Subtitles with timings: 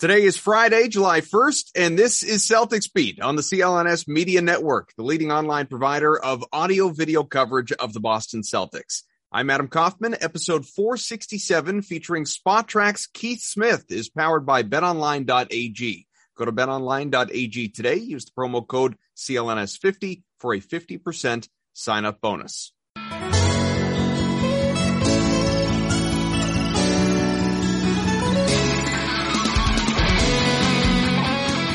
[0.00, 4.94] Today is Friday, July 1st, and this is Celtics Beat on the CLNS Media Network,
[4.96, 9.02] the leading online provider of audio video coverage of the Boston Celtics.
[9.30, 10.16] I'm Adam Kaufman.
[10.18, 16.06] Episode 467 featuring Spotrac's Keith Smith is powered by betonline.ag.
[16.34, 17.96] Go to betonline.ag today.
[17.96, 22.72] Use the promo code CLNS50 for a 50% sign up bonus.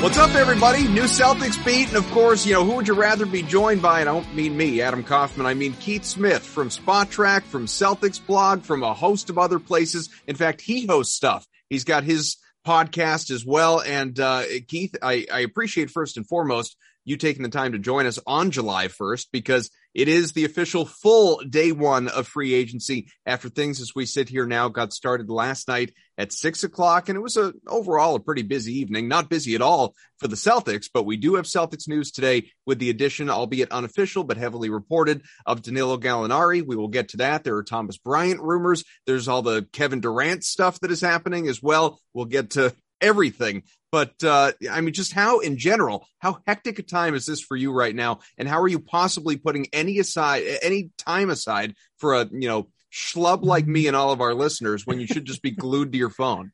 [0.05, 0.87] What's up, everybody?
[0.87, 1.87] New Celtics beat.
[1.87, 4.01] And of course, you know, who would you rather be joined by?
[4.01, 5.47] And I don't mean me, Adam Kaufman.
[5.47, 10.11] I mean Keith Smith from Spotrac, from Celtics blog, from a host of other places.
[10.27, 11.47] In fact, he hosts stuff.
[11.71, 12.37] He's got his
[12.67, 13.81] podcast as well.
[13.81, 18.05] And, uh, Keith, I, I appreciate first and foremost you taking the time to join
[18.05, 23.07] us on July 1st because it is the official full day one of free agency
[23.25, 27.07] after things as we sit here now got started last night at six o'clock.
[27.07, 30.35] And it was a overall a pretty busy evening, not busy at all for the
[30.35, 34.69] Celtics, but we do have Celtics news today with the addition, albeit unofficial, but heavily
[34.69, 36.61] reported of Danilo Gallinari.
[36.65, 37.45] We will get to that.
[37.45, 38.83] There are Thomas Bryant rumors.
[39.07, 42.01] There's all the Kevin Durant stuff that is happening as well.
[42.13, 43.63] We'll get to everything.
[43.95, 47.55] But uh, I mean, just how in general, how hectic a time is this for
[47.55, 52.13] you right now, and how are you possibly putting any aside, any time aside for
[52.13, 55.41] a you know schlub like me and all of our listeners when you should just
[55.41, 56.51] be glued to your phone?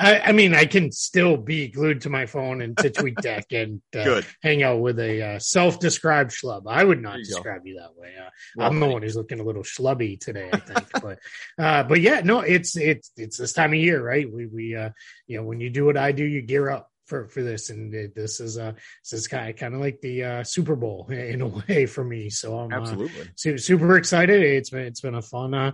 [0.00, 3.82] I, I, mean, I can still be glued to my phone and to TweetDeck and
[3.94, 6.62] uh, hang out with a uh, self-described schlub.
[6.66, 7.68] I would not you describe go.
[7.68, 8.14] you that way.
[8.18, 10.88] Uh, well, I'm the one who's looking a little schlubby today, I think.
[11.02, 11.18] but,
[11.58, 14.30] uh, but yeah, no, it's it's it's this time of year, right?
[14.30, 14.90] We we uh,
[15.26, 17.92] you know when you do what I do, you gear up for for this, and
[18.14, 21.42] this is uh this is kind of kind of like the uh, Super Bowl in
[21.42, 22.30] a way for me.
[22.30, 24.42] So I'm absolutely uh, super excited.
[24.42, 25.72] It's been it's been a fun uh,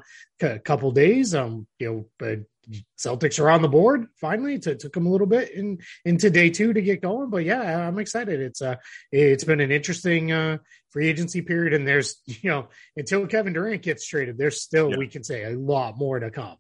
[0.65, 1.35] couple days.
[1.35, 2.41] Um, you know, but
[2.99, 4.55] Celtics are on the board finally.
[4.55, 7.87] It took them a little bit in into day two to get going, but yeah,
[7.87, 8.41] I'm excited.
[8.41, 8.77] It's uh
[9.13, 10.59] it's been an interesting uh
[10.91, 14.97] free agency period, and there's you know until Kevin Durant gets traded, there's still yeah.
[14.97, 16.57] we can say a lot more to come.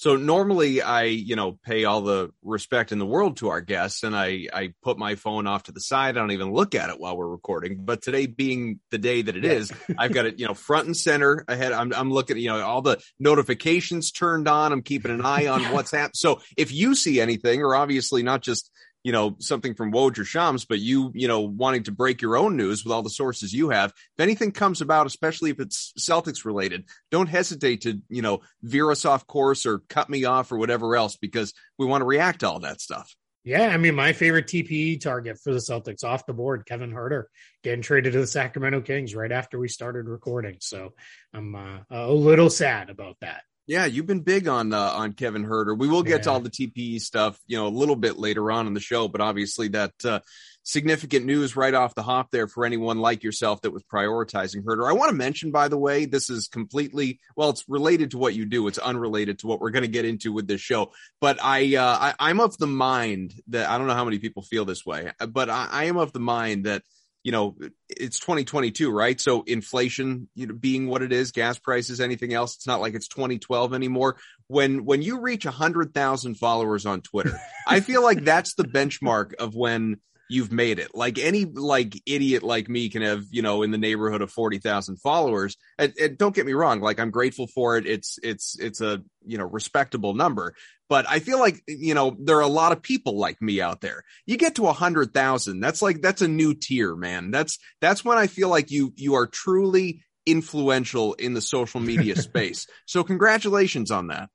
[0.00, 4.02] So normally I, you know, pay all the respect in the world to our guests
[4.02, 6.16] and I, I put my phone off to the side.
[6.16, 7.84] I don't even look at it while we're recording.
[7.84, 10.96] But today being the day that it is, I've got it, you know, front and
[10.96, 11.72] center ahead.
[11.72, 14.72] I'm, I'm looking, you know, all the notifications turned on.
[14.72, 16.12] I'm keeping an eye on what's happening.
[16.14, 18.70] So if you see anything or obviously not just,
[19.02, 22.36] you know, something from Woj or Shams, but you, you know, wanting to break your
[22.36, 23.90] own news with all the sources you have.
[23.90, 28.90] If anything comes about, especially if it's Celtics related, don't hesitate to, you know, veer
[28.90, 32.40] us off course or cut me off or whatever else, because we want to react
[32.40, 33.14] to all that stuff.
[33.42, 37.24] Yeah, I mean, my favorite TPE target for the Celtics off the board, Kevin Huerter,
[37.62, 40.58] getting traded to the Sacramento Kings right after we started recording.
[40.60, 40.92] So
[41.32, 43.42] I'm uh, a little sad about that.
[43.70, 45.78] Yeah, you've been big on uh, on Kevin Huerter.
[45.78, 46.22] We will get yeah.
[46.22, 49.06] to all the TPE stuff, you know, a little bit later on in the show,
[49.06, 50.18] but obviously that uh,
[50.64, 54.90] significant news right off the hop there for anyone like yourself that was prioritizing Huerter.
[54.90, 58.34] I want to mention, by the way, this is completely well, it's related to what
[58.34, 58.66] you do.
[58.66, 60.90] It's unrelated to what we're going to get into with this show.
[61.20, 64.42] But I, uh, I am of the mind that I don't know how many people
[64.42, 66.82] feel this way, but I, I am of the mind that
[67.22, 67.56] you know,
[67.88, 69.20] it's 2022, right?
[69.20, 72.94] So inflation, you know, being what it is, gas prices, anything else, it's not like
[72.94, 74.16] it's 2012 anymore.
[74.46, 79.54] When when you reach 100,000 followers on Twitter, I feel like that's the benchmark of
[79.54, 80.94] when you've made it.
[80.94, 84.96] Like any like idiot like me can have, you know, in the neighborhood of 40,000
[84.96, 85.56] followers.
[85.78, 87.86] And, and, don't get me wrong, like I'm grateful for it.
[87.86, 90.54] It's it's it's a, you know, respectable number.
[90.88, 93.80] But I feel like, you know, there are a lot of people like me out
[93.80, 94.02] there.
[94.26, 95.60] You get to a hundred thousand.
[95.60, 97.30] That's like, that's a new tier, man.
[97.30, 102.16] That's, that's when I feel like you, you are truly influential in the social media
[102.20, 102.66] space.
[102.86, 104.30] So congratulations on that.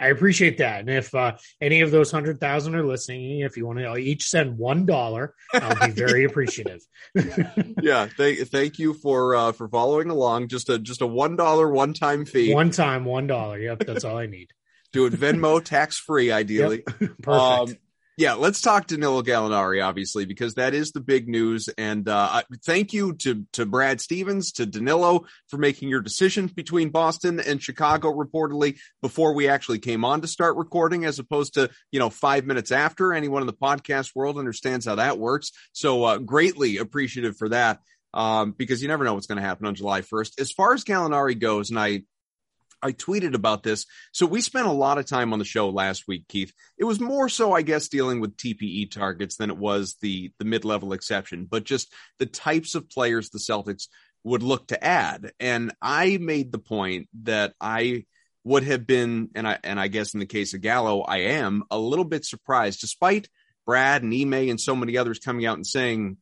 [0.00, 0.80] I appreciate that.
[0.80, 4.24] And if uh, any of those hundred thousand are listening, if you want to each
[4.24, 6.80] send one dollar, I'll be very appreciative.
[7.82, 10.48] yeah, thank thank you for uh, for following along.
[10.48, 12.54] Just a just a one dollar one time fee.
[12.54, 13.58] One time, one dollar.
[13.58, 14.50] Yep, that's all I need.
[14.92, 16.82] Do it Venmo tax free, ideally.
[16.86, 17.10] Yep.
[17.22, 17.28] Perfect.
[17.28, 17.76] Um,
[18.18, 21.68] yeah, let's talk Danilo Gallinari, obviously, because that is the big news.
[21.78, 26.90] And uh, thank you to to Brad Stevens, to Danilo for making your decision between
[26.90, 31.70] Boston and Chicago, reportedly before we actually came on to start recording, as opposed to
[31.92, 33.12] you know five minutes after.
[33.12, 35.52] Anyone in the podcast world understands how that works.
[35.72, 37.78] So uh, greatly appreciative for that.
[38.14, 40.40] Um, because you never know what's going to happen on July 1st.
[40.40, 42.04] As far as Gallinari goes, and I
[42.82, 43.86] I tweeted about this.
[44.12, 46.52] So we spent a lot of time on the show last week, Keith.
[46.76, 50.44] It was more so, I guess, dealing with TPE targets than it was the the
[50.44, 53.88] mid level exception, but just the types of players the Celtics
[54.24, 55.32] would look to add.
[55.40, 58.04] And I made the point that I
[58.44, 61.64] would have been, and I and I guess in the case of Gallo, I am
[61.70, 63.28] a little bit surprised, despite
[63.66, 66.16] Brad and Ime and so many others coming out and saying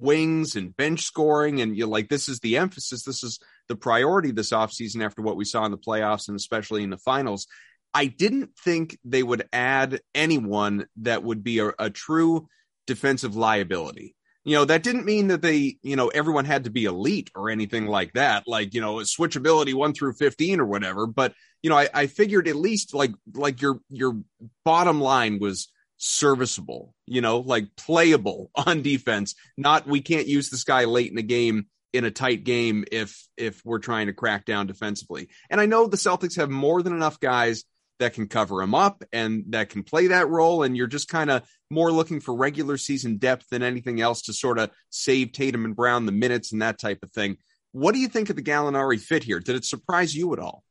[0.00, 3.38] wings and bench scoring and you know, like this is the emphasis this is
[3.70, 6.98] the priority this offseason after what we saw in the playoffs and especially in the
[6.98, 7.46] finals
[7.94, 12.48] i didn't think they would add anyone that would be a, a true
[12.88, 16.84] defensive liability you know that didn't mean that they you know everyone had to be
[16.84, 21.32] elite or anything like that like you know switchability 1 through 15 or whatever but
[21.62, 24.18] you know I, I figured at least like like your your
[24.64, 25.68] bottom line was
[26.02, 29.34] serviceable, you know, like playable on defense.
[29.56, 33.26] Not we can't use this guy late in the game in a tight game if
[33.36, 35.28] if we're trying to crack down defensively.
[35.48, 37.64] And I know the Celtics have more than enough guys
[37.98, 40.62] that can cover him up and that can play that role.
[40.62, 44.32] And you're just kind of more looking for regular season depth than anything else to
[44.32, 47.36] sort of save Tatum and Brown the minutes and that type of thing.
[47.72, 49.38] What do you think of the Gallinari fit here?
[49.38, 50.64] Did it surprise you at all?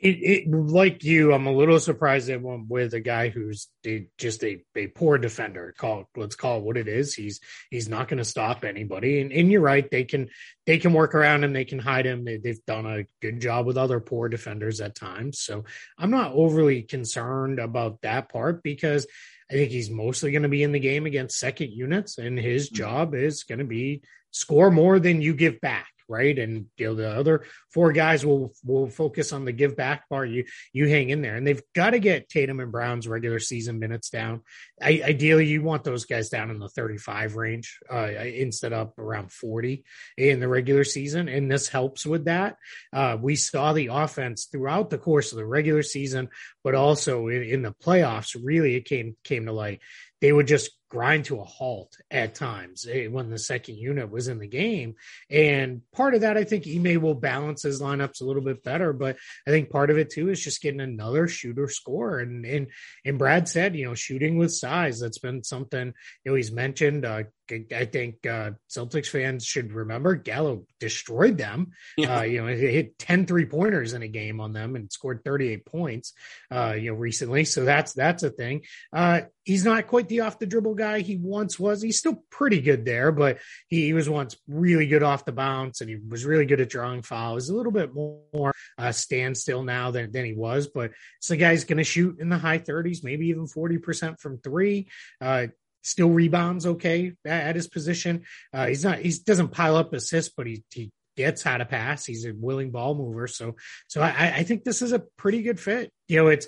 [0.00, 4.06] It, it, like you, I'm a little surprised they went with a guy who's a,
[4.16, 5.74] just a, a poor defender.
[5.76, 7.14] Call let's call it what it is.
[7.14, 9.20] He's he's not going to stop anybody.
[9.20, 10.28] And, and, you're right, they can
[10.66, 11.52] they can work around him.
[11.52, 12.24] They can hide him.
[12.24, 15.40] They, they've done a good job with other poor defenders at times.
[15.40, 15.64] So
[15.98, 19.04] I'm not overly concerned about that part because
[19.50, 22.66] I think he's mostly going to be in the game against second units, and his
[22.66, 22.76] mm-hmm.
[22.76, 26.38] job is going to be score more than you give back right?
[26.38, 30.30] And you know the other four guys will will focus on the give back part.
[30.30, 33.78] You you hang in there, and they've got to get Tatum and Brown's regular season
[33.78, 34.42] minutes down.
[34.80, 39.32] I, ideally, you want those guys down in the 35 range uh, instead of around
[39.32, 39.84] 40
[40.16, 42.56] in the regular season, and this helps with that.
[42.92, 46.28] Uh, we saw the offense throughout the course of the regular season,
[46.64, 48.36] but also in, in the playoffs.
[48.40, 49.80] Really, it came came to light.
[50.20, 54.28] They would just grind to a halt at times eh, when the second unit was
[54.28, 54.94] in the game.
[55.30, 58.92] And part of that, I think Ime will balance his lineups a little bit better.
[58.92, 62.18] But I think part of it too is just getting another shooter score.
[62.18, 62.68] And and
[63.04, 65.00] and Brad said, you know, shooting with size.
[65.00, 65.92] That's been something
[66.24, 67.04] you know he's mentioned.
[67.04, 71.72] Uh, I think uh, Celtics fans should remember Gallo destroyed them.
[71.96, 72.18] Yeah.
[72.18, 75.24] Uh, you know, he hit 10 three pointers in a game on them and scored
[75.24, 76.12] 38 points,
[76.50, 77.44] uh, you know, recently.
[77.44, 78.64] So that's, that's a thing.
[78.92, 81.82] Uh, he's not quite the off the dribble guy he once was.
[81.82, 85.80] He's still pretty good there, but he, he, was once really good off the bounce
[85.80, 87.48] and he was really good at drawing fouls.
[87.48, 91.64] A little bit more uh, standstill now than, than he was, but so the guy's
[91.64, 94.88] going to shoot in the high 30s, maybe even 40% from three.
[95.20, 95.48] Uh,
[95.82, 98.24] still rebounds okay at, his position.
[98.52, 102.04] Uh, he's not he doesn't pile up assists, but he he gets how to pass.
[102.04, 103.26] He's a willing ball mover.
[103.26, 103.56] So
[103.88, 105.92] so I, I think this is a pretty good fit.
[106.06, 106.46] You know, it's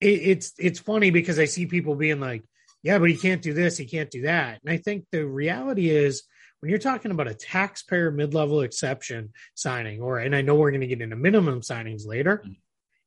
[0.00, 2.42] it, it's it's funny because I see people being like,
[2.88, 5.90] yeah, but he can't do this, he can't do that, and I think the reality
[5.90, 6.24] is.
[6.60, 10.80] When you're talking about a taxpayer mid-level exception signing, or and I know we're going
[10.80, 12.54] to get into minimum signings later, mm-hmm.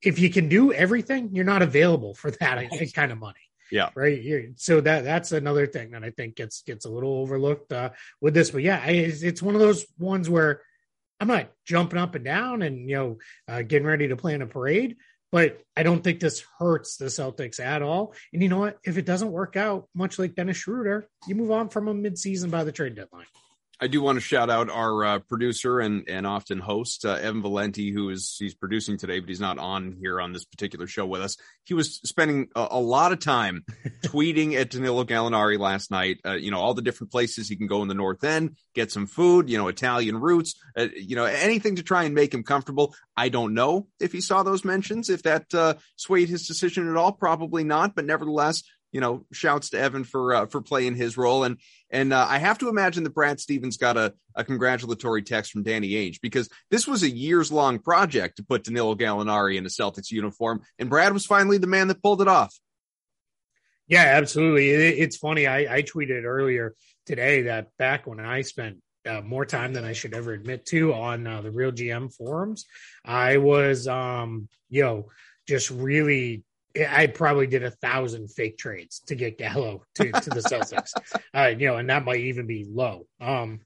[0.01, 3.43] if you can do everything, you're not available for that kind of money.
[3.69, 3.89] Yeah.
[3.93, 4.21] Right.
[4.21, 4.53] Here.
[4.55, 7.89] So that that's another thing that I think gets gets a little overlooked uh,
[8.21, 8.51] with this.
[8.51, 10.61] But yeah, it's, it's one of those ones where
[11.19, 13.17] I'm not jumping up and down and you know
[13.49, 14.95] uh, getting ready to plan a parade,
[15.31, 18.13] but I don't think this hurts the Celtics at all.
[18.33, 18.77] And you know what?
[18.83, 22.51] If it doesn't work out, much like Dennis Schroeder, you move on from a midseason
[22.51, 23.25] by the trade deadline.
[23.83, 27.41] I do want to shout out our uh, producer and and often host uh, Evan
[27.41, 31.07] Valenti, who is he's producing today, but he's not on here on this particular show
[31.07, 31.35] with us.
[31.63, 33.65] He was spending a, a lot of time
[34.05, 36.19] tweeting at Danilo Gallinari last night.
[36.23, 38.91] Uh, you know all the different places he can go in the North End, get
[38.91, 39.49] some food.
[39.49, 40.53] You know Italian roots.
[40.77, 42.93] Uh, you know anything to try and make him comfortable.
[43.17, 46.97] I don't know if he saw those mentions, if that uh, swayed his decision at
[46.97, 47.13] all.
[47.13, 48.61] Probably not, but nevertheless,
[48.91, 51.57] you know, shouts to Evan for uh, for playing his role, and
[51.89, 55.63] and uh, I have to imagine that Brad Stevens got a, a congratulatory text from
[55.63, 59.69] Danny Ainge because this was a years long project to put Danilo Gallinari in a
[59.69, 62.57] Celtics uniform, and Brad was finally the man that pulled it off.
[63.87, 64.69] Yeah, absolutely.
[64.69, 65.47] It, it's funny.
[65.47, 69.93] I, I tweeted earlier today that back when I spent uh, more time than I
[69.93, 72.65] should ever admit to on uh, the Real GM forums,
[73.03, 75.09] I was, um, you know,
[75.47, 76.43] just really
[76.89, 80.93] I probably did a thousand fake trades to get Gallo to, to the Celtics,
[81.33, 83.07] uh, you know, and that might even be low.
[83.19, 83.61] Um,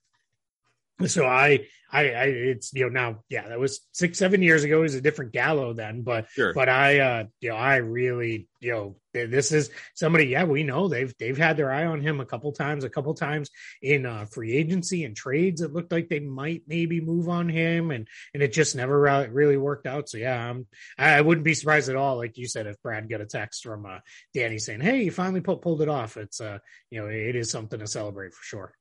[1.08, 4.80] so I, I, I, it's you know now, yeah, that was six, seven years ago.
[4.80, 6.54] It was a different Gallo then, but, sure.
[6.54, 10.26] but I, uh, you know, I really, you know, this is somebody.
[10.26, 13.14] Yeah, we know they've they've had their eye on him a couple times, a couple
[13.14, 13.50] times
[13.82, 15.62] in uh, free agency and trades.
[15.62, 19.58] It looked like they might maybe move on him, and and it just never really
[19.58, 20.10] worked out.
[20.10, 23.22] So yeah, I'm, I wouldn't be surprised at all, like you said, if Brad got
[23.22, 24.00] a text from uh,
[24.34, 26.60] Danny saying, "Hey, you finally pulled it off." It's uh,
[26.90, 28.74] you know, it is something to celebrate for sure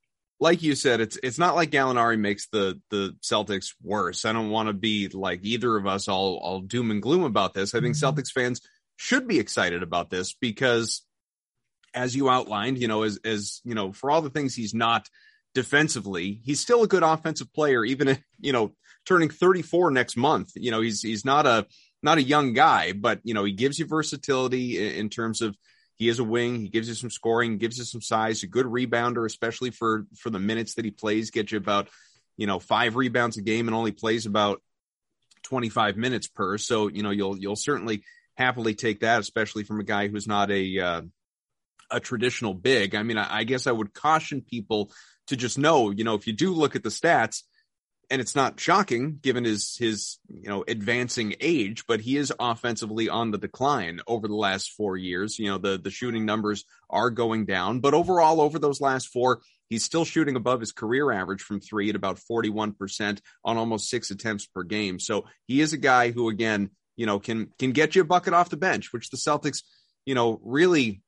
[0.45, 4.27] like you said, it's it's not like Gallinari makes the the Celtics worse.
[4.27, 7.55] I don't want to be like either of us all all doom and gloom about
[7.55, 7.75] this.
[7.75, 8.21] I think mm-hmm.
[8.21, 8.61] Celtics fans
[8.97, 11.03] should be excited about this because
[11.95, 15.09] as you outlined, you know, as as you know, for all the things he's not
[15.55, 18.75] defensively, he's still a good offensive player, even if, you know,
[19.07, 20.53] turning 34 next month.
[20.57, 21.67] You know, he's he's not a
[22.03, 25.57] not a young guy, but you know, he gives you versatility in, in terms of
[25.97, 26.61] he is a wing.
[26.61, 30.31] He gives you some scoring, gives you some size, a good rebounder, especially for for
[30.31, 31.31] the minutes that he plays.
[31.31, 31.89] Get you about
[32.37, 34.63] you know five rebounds a game, and only plays about
[35.43, 36.59] twenty five minutes per.
[36.59, 38.03] So you know you'll you'll certainly
[38.37, 41.03] happily take that, especially from a guy who's not a uh,
[41.91, 42.95] a traditional big.
[42.95, 44.91] I mean, I, I guess I would caution people
[45.29, 47.43] to just know, you know, if you do look at the stats,
[48.11, 53.09] and it's not shocking given his his you know advancing age but he is offensively
[53.09, 55.39] on the decline over the last 4 years.
[55.39, 59.41] You know the the shooting numbers are going down but overall over those last 4
[59.69, 64.11] he's still shooting above his career average from 3 at about 41% on almost 6
[64.11, 64.99] attempts per game.
[64.99, 68.35] So he is a guy who again you know can can get you a bucket
[68.35, 69.63] off the bench which the Celtics
[70.07, 71.03] you know really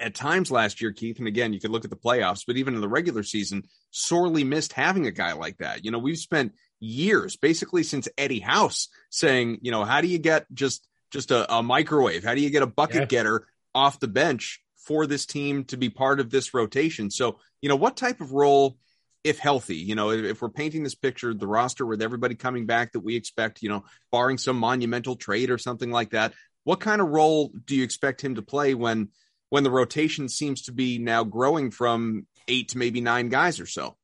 [0.00, 2.74] at times last year, Keith, and again, you could look at the playoffs, but even
[2.74, 5.84] in the regular season, sorely missed having a guy like that.
[5.84, 10.18] You know, we've spent years, basically since Eddie House, saying, you know, how do you
[10.18, 12.22] get just just a, a microwave?
[12.22, 13.06] How do you get a bucket yeah.
[13.06, 17.10] getter off the bench for this team to be part of this rotation?
[17.10, 18.76] So, you know, what type of role,
[19.24, 22.66] if healthy, you know, if, if we're painting this picture, the roster with everybody coming
[22.66, 26.80] back that we expect, you know, barring some monumental trade or something like that, what
[26.80, 29.08] kind of role do you expect him to play when?
[29.50, 33.66] When the rotation seems to be now growing from eight to maybe nine guys or
[33.66, 33.96] so.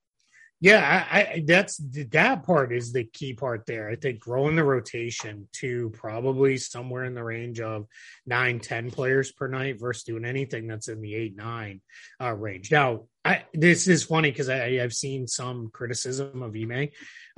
[0.61, 1.77] Yeah, I, I, that's
[2.13, 3.91] that part is the key part there.
[3.91, 7.87] I think growing the rotation to probably somewhere in the range of
[8.25, 11.83] nine, ten players per night versus doing anything that's in the eight, nine
[12.19, 12.73] uh, range.
[12.73, 16.89] Now, I, this is funny because I've seen some criticism of Ime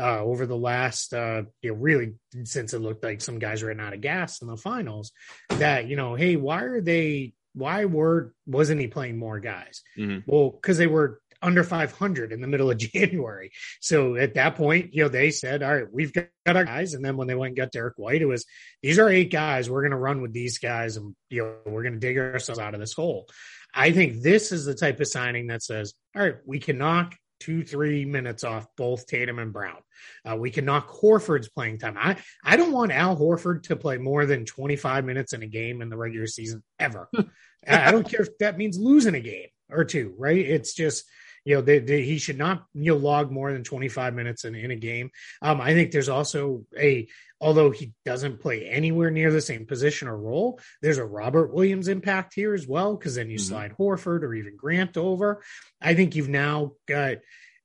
[0.01, 2.13] uh, over the last, uh, you know, really
[2.45, 5.11] since it looked like some guys ran out of gas in the finals.
[5.49, 9.83] That you know, hey, why are they why were wasn't he playing more guys?
[9.99, 10.31] Mm-hmm.
[10.31, 13.51] Well, because they were under 500 in the middle of January.
[13.81, 16.95] So at that point, you know, they said, all right, we've got our guys.
[16.95, 18.45] And then when they went and got Derrick White, it was,
[18.83, 19.71] these are eight guys.
[19.71, 22.59] We're going to run with these guys and, you know, we're going to dig ourselves
[22.59, 23.27] out of this hole.
[23.75, 27.15] I think this is the type of signing that says, all right, we can knock
[27.41, 29.79] two, three minutes off both Tatum and Brown.
[30.25, 31.97] Uh, we can knock Horford's playing time.
[31.99, 35.83] I, I don't want Al Horford to play more than 25 minutes in a game
[35.83, 37.09] in the regular season ever.
[37.69, 40.39] I don't care if that means losing a game or two, right?
[40.39, 41.05] It's just,
[41.47, 44.57] you know, they, they, he should not you know log more than 25 minutes in,
[44.57, 45.11] in a game.
[45.41, 47.09] Um, I think there's also a
[47.41, 51.87] although he doesn't play anywhere near the same position or role, there's a Robert Williams
[51.87, 53.49] impact here as well because then you mm-hmm.
[53.49, 55.43] slide Horford or even Grant over.
[55.81, 57.19] I think you've now got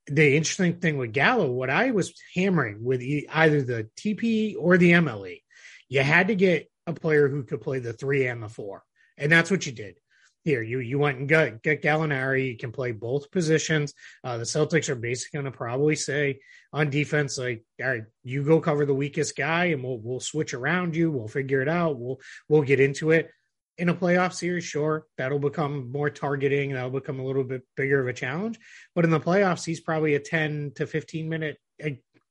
[0.06, 1.50] the interesting thing with Gallo.
[1.50, 5.42] What I was hammering with either the TP or the MLE,
[5.90, 8.84] you had to get a player who could play the three and the four,
[9.18, 9.96] and that's what you did
[10.44, 10.62] here.
[10.62, 12.48] You you went and got get Gallinari.
[12.48, 13.94] You can play both positions.
[14.24, 16.40] Uh, the Celtics are basically going to probably say
[16.74, 20.54] on defense, like, all right, you go cover the weakest guy, and we'll we'll switch
[20.54, 21.12] around you.
[21.12, 22.00] We'll figure it out.
[22.00, 22.20] We'll
[22.50, 23.30] we'll get into it.
[23.78, 26.74] In a playoff series, sure, that'll become more targeting.
[26.74, 28.60] That'll become a little bit bigger of a challenge.
[28.94, 31.58] But in the playoffs, he's probably a ten to fifteen minute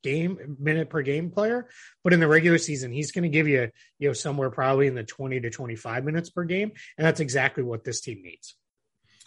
[0.03, 1.69] game minute per game player
[2.03, 4.95] but in the regular season he's going to give you you know somewhere probably in
[4.95, 8.57] the 20 to 25 minutes per game and that's exactly what this team needs.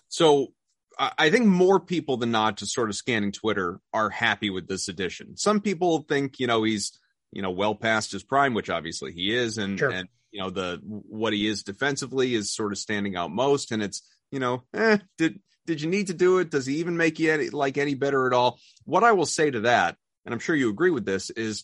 [0.08, 0.54] So
[1.00, 4.88] i think more people than not just sort of scanning twitter are happy with this
[4.88, 5.36] addition.
[5.38, 7.00] Some people think you know he's
[7.32, 9.90] you know well past his prime which obviously he is and sure.
[9.90, 13.82] and you know the what he is defensively is sort of standing out most and
[13.82, 16.50] it's you know eh, did did you need to do it?
[16.52, 18.60] Does he even make you any, like any better at all?
[18.86, 21.64] What i will say to that and I'm sure you agree with this, is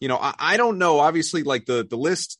[0.00, 0.98] you know, I, I don't know.
[0.98, 2.38] Obviously, like the the list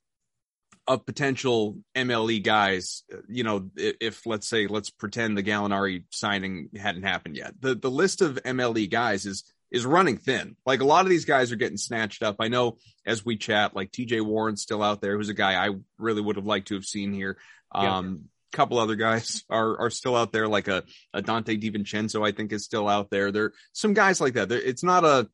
[0.89, 6.71] of potential MLE guys, you know, if, if, let's say let's pretend the Gallinari signing
[6.77, 10.57] hadn't happened yet, the the list of MLE guys is is running thin.
[10.67, 12.37] Like a lot of these guys are getting snatched up.
[12.41, 15.71] I know as we chat, like TJ Warren's still out there, who's a guy I
[15.99, 17.39] really would have liked to have seen here.
[17.75, 22.33] Um, couple other guys are are still out there, like a, a Donte DiVincenzo, I
[22.33, 23.33] think is still out there.
[23.33, 24.49] There some guys like that.
[24.49, 25.29] There, it's not a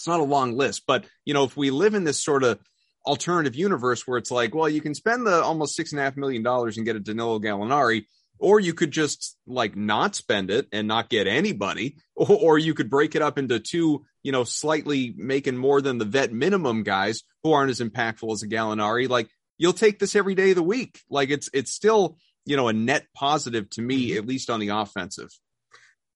[0.00, 2.58] it's not a long list, but you know, if we live in this sort of
[3.04, 6.16] alternative universe where it's like, well, you can spend the almost six and a half
[6.16, 8.06] million dollars and get a Danilo Gallinari,
[8.38, 12.72] or you could just like not spend it and not get anybody, or, or, you
[12.72, 16.82] could break it up into two, you know, slightly making more than the vet minimum
[16.82, 19.06] guys who aren't as impactful as a Gallinari.
[19.06, 19.28] Like
[19.58, 21.02] you'll take this every day of the week.
[21.10, 22.16] Like it's it's still,
[22.46, 24.18] you know, a net positive to me, mm-hmm.
[24.18, 25.28] at least on the offensive.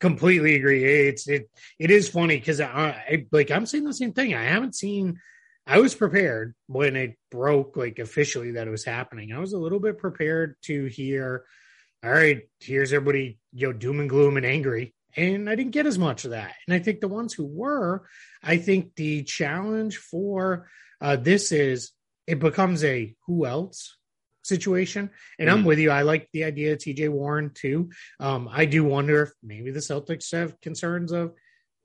[0.00, 0.84] Completely agree.
[0.84, 2.66] It's it it is funny because I,
[3.08, 4.34] I like I'm saying the same thing.
[4.34, 5.18] I haven't seen.
[5.66, 9.32] I was prepared when it broke like officially that it was happening.
[9.32, 11.44] I was a little bit prepared to hear,
[12.04, 14.94] all right, here's everybody, you know, doom and gloom and angry.
[15.16, 16.54] And I didn't get as much of that.
[16.66, 18.06] And I think the ones who were,
[18.42, 20.68] I think the challenge for
[21.00, 21.92] uh, this is
[22.26, 23.96] it becomes a who else
[24.44, 25.10] situation.
[25.38, 25.90] And mm I'm with you.
[25.90, 27.90] I like the idea of TJ Warren too.
[28.20, 31.32] Um, I do wonder if maybe the Celtics have concerns of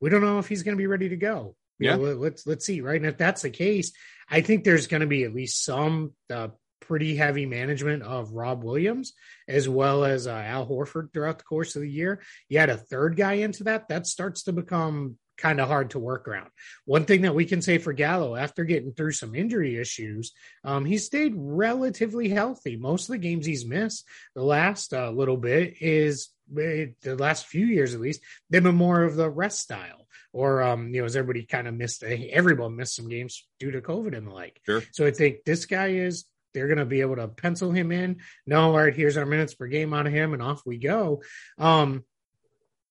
[0.01, 1.55] we don't know if he's going to be ready to go.
[1.77, 2.81] You yeah, know, let's let's see.
[2.81, 3.93] Right, and if that's the case,
[4.29, 6.49] I think there's going to be at least some uh,
[6.81, 9.13] pretty heavy management of Rob Williams
[9.47, 12.21] as well as uh, Al Horford throughout the course of the year.
[12.47, 15.99] You add a third guy into that, that starts to become kind of hard to
[15.99, 16.49] work around.
[16.85, 20.85] One thing that we can say for Gallo, after getting through some injury issues, um,
[20.85, 22.75] he stayed relatively healthy.
[22.75, 24.05] Most of the games he's missed,
[24.35, 26.29] the last uh, little bit is
[26.59, 30.07] eh, the last few years at least, they've been more of the rest style.
[30.31, 33.81] Or um, you know, as everybody kind of missed, everyone missed some games due to
[33.81, 34.61] COVID and the like.
[34.63, 34.83] Sure.
[34.91, 38.17] So I think this guy is they're going to be able to pencil him in.
[38.45, 41.23] No, all right, here's our minutes per game out of him, and off we go.
[41.57, 42.03] Um,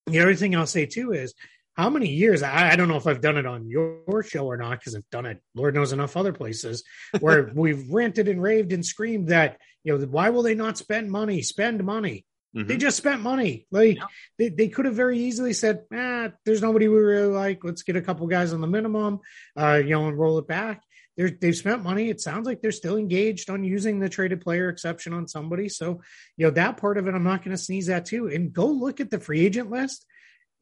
[0.06, 1.34] the other thing I'll say too is
[1.78, 4.56] how many years I, I, don't know if I've done it on your show or
[4.56, 6.82] not because I've done it, Lord knows enough other places
[7.20, 11.10] where we've ranted and raved and screamed that you know why will they not spend
[11.10, 11.40] money?
[11.40, 12.26] Spend money.
[12.56, 12.66] Mm-hmm.
[12.66, 13.66] They just spent money.
[13.70, 14.06] Like yeah.
[14.38, 17.62] they, they could have very easily said, ah, there's nobody we really like.
[17.62, 19.20] Let's get a couple guys on the minimum,
[19.56, 20.82] uh, you know, and roll it back.
[21.16, 22.10] They're, they've spent money.
[22.10, 25.68] It sounds like they're still engaged on using the traded player exception on somebody.
[25.68, 26.00] So,
[26.36, 28.28] you know, that part of it, I'm not going to sneeze at too.
[28.28, 30.06] And go look at the free agent list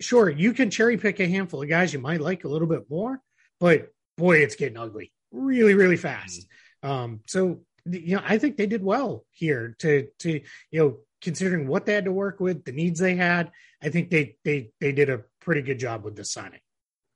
[0.01, 2.91] sure, you can cherry pick a handful of guys you might like a little bit
[2.91, 3.21] more,
[3.61, 6.47] but boy, it's getting ugly really, really fast.
[6.85, 6.91] Mm-hmm.
[6.91, 11.67] Um, so you know, I think they did well here to to you know considering
[11.67, 13.53] what they had to work with, the needs they had.
[13.83, 16.61] I think they they they did a pretty good job with the signing.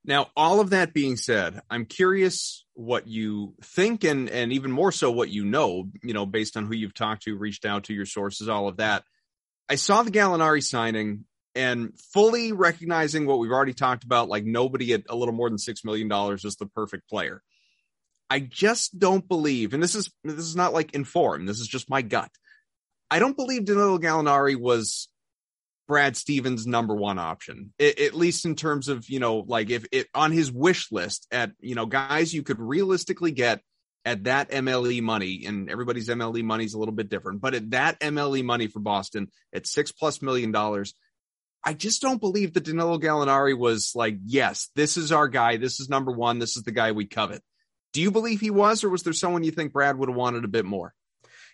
[0.04, 4.92] Now, all of that being said, I'm curious what you think and and even more
[4.92, 7.94] so what you know, you know, based on who you've talked to, reached out to
[7.94, 9.04] your sources, all of that.
[9.68, 14.93] I saw the Gallinari signing and fully recognizing what we've already talked about, like nobody
[14.93, 17.43] at a little more than six million dollars is the perfect player.
[18.28, 21.49] I just don't believe, and this is this is not like informed.
[21.49, 22.30] This is just my gut.
[23.10, 25.08] I don't believe Danilo Gallinari was
[25.89, 29.84] Brad Stevens' number one option, it, at least in terms of you know, like if
[29.91, 33.60] it on his wish list at you know guys you could realistically get
[34.04, 37.71] at that MLE money, and everybody's MLE money is a little bit different, but at
[37.73, 40.95] that MLE money for Boston at six plus million dollars,
[41.62, 45.56] I just don't believe that Danilo Gallinari was like, yes, this is our guy.
[45.56, 46.38] This is number one.
[46.38, 47.42] This is the guy we covet.
[47.92, 50.44] Do you believe he was, or was there someone you think Brad would have wanted
[50.44, 50.94] a bit more?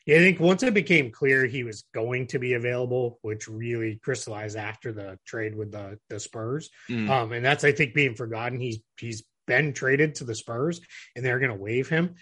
[0.07, 3.99] Yeah, I think once it became clear he was going to be available, which really
[4.03, 7.11] crystallized after the trade with the the Spurs, mm.
[7.11, 8.61] um, and that's I think being forgotten.
[8.61, 10.81] He's he's been traded to the Spurs,
[11.17, 12.15] and they're going to waive him.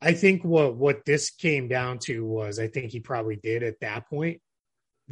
[0.00, 3.80] I think what what this came down to was I think he probably did at
[3.80, 4.40] that point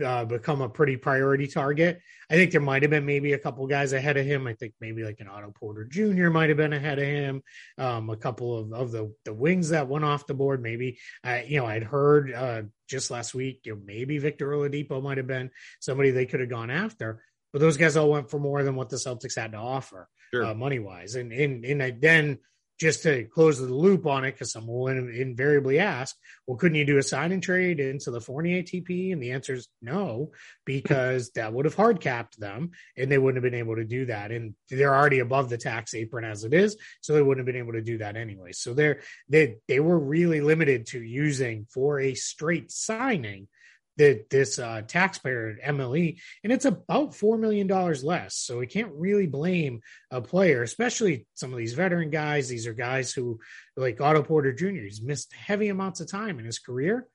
[0.02, 2.00] uh, become a pretty priority target.
[2.30, 4.46] I think there might have been maybe a couple guys ahead of him.
[4.46, 6.30] I think maybe like an Otto Porter Jr.
[6.30, 7.42] might have been ahead of him.
[7.78, 10.98] Um, a couple of, of the, the wings that went off the board, maybe.
[11.24, 15.18] Uh, you know, I'd heard uh, just last week, you know, maybe Victor Oladipo might
[15.18, 17.22] have been somebody they could have gone after.
[17.52, 20.44] But those guys all went for more than what the Celtics had to offer, sure.
[20.44, 21.16] uh, money wise.
[21.16, 22.38] And and and I, then
[22.81, 26.16] just to close the loop on it, because someone will invariably ask,
[26.47, 29.12] well, couldn't you do a sign and trade into the Fournier TP?
[29.12, 30.31] And the answer is no,
[30.64, 34.07] because that would have hard capped them and they wouldn't have been able to do
[34.07, 34.33] that.
[34.33, 37.62] And they're already above the tax apron as it is, so they wouldn't have been
[37.62, 38.53] able to do that anyway.
[38.53, 43.49] So they're they they were really limited to using for a straight signing
[44.00, 48.34] the, this uh, taxpayer MLE, and it's about four million dollars less.
[48.34, 52.48] So we can't really blame a player, especially some of these veteran guys.
[52.48, 53.38] These are guys who,
[53.76, 57.06] like Otto Porter Jr., he's missed heavy amounts of time in his career.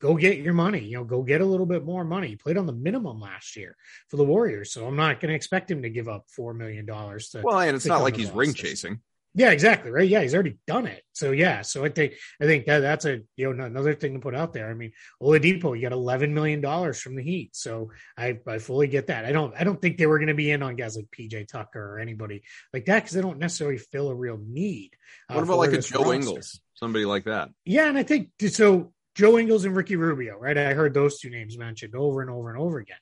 [0.00, 0.84] Go get your money.
[0.84, 2.28] You know, go get a little bit more money.
[2.28, 3.74] He played on the minimum last year
[4.06, 6.86] for the Warriors, so I'm not going to expect him to give up four million
[6.86, 7.42] dollars to.
[7.42, 9.00] Well, and it's not like he's ring chasing.
[9.34, 9.90] Yeah, exactly.
[9.90, 10.08] Right.
[10.08, 11.02] Yeah, he's already done it.
[11.12, 11.62] So yeah.
[11.62, 14.52] So I think I think that that's a you know another thing to put out
[14.52, 14.70] there.
[14.70, 17.54] I mean, Oladipo, you got eleven million dollars from the Heat.
[17.54, 19.24] So I I fully get that.
[19.24, 21.48] I don't I don't think they were going to be in on guys like PJ
[21.48, 24.90] Tucker or anybody like that because they don't necessarily fill a real need.
[25.28, 26.14] Uh, what about like a Joe roster.
[26.14, 27.50] Ingles, somebody like that?
[27.64, 28.92] Yeah, and I think so.
[29.14, 30.56] Joe Ingles and Ricky Rubio, right?
[30.56, 32.98] I heard those two names mentioned over and over and over again.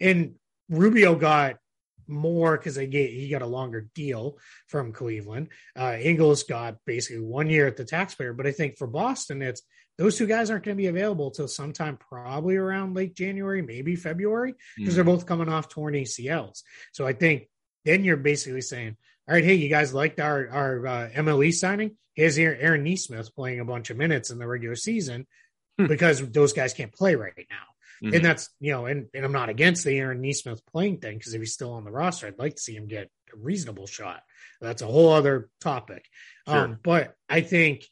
[0.00, 0.34] And
[0.70, 1.56] Rubio got
[2.08, 5.48] more because they get he got a longer deal from Cleveland.
[5.76, 9.62] Uh, Ingles got basically one year at the taxpayer, but I think for Boston, it's
[9.98, 13.96] those two guys aren't going to be available till sometime probably around late January, maybe
[13.96, 14.96] February, because mm.
[14.96, 16.62] they're both coming off torn ACLs.
[16.92, 17.48] So I think
[17.84, 18.96] then you're basically saying,
[19.28, 21.96] all right, hey, you guys liked our our uh, MLE signing?
[22.14, 25.26] Here's Aaron Nesmith playing a bunch of minutes in the regular season
[25.78, 25.86] hmm.
[25.86, 27.67] because those guys can't play right now.
[28.02, 28.14] Mm-hmm.
[28.14, 31.34] And that's you know, and, and I'm not against the Aaron Nesmith playing thing because
[31.34, 34.22] if he's still on the roster, I'd like to see him get a reasonable shot.
[34.60, 36.04] That's a whole other topic.
[36.48, 36.56] Sure.
[36.56, 37.84] Um, but I think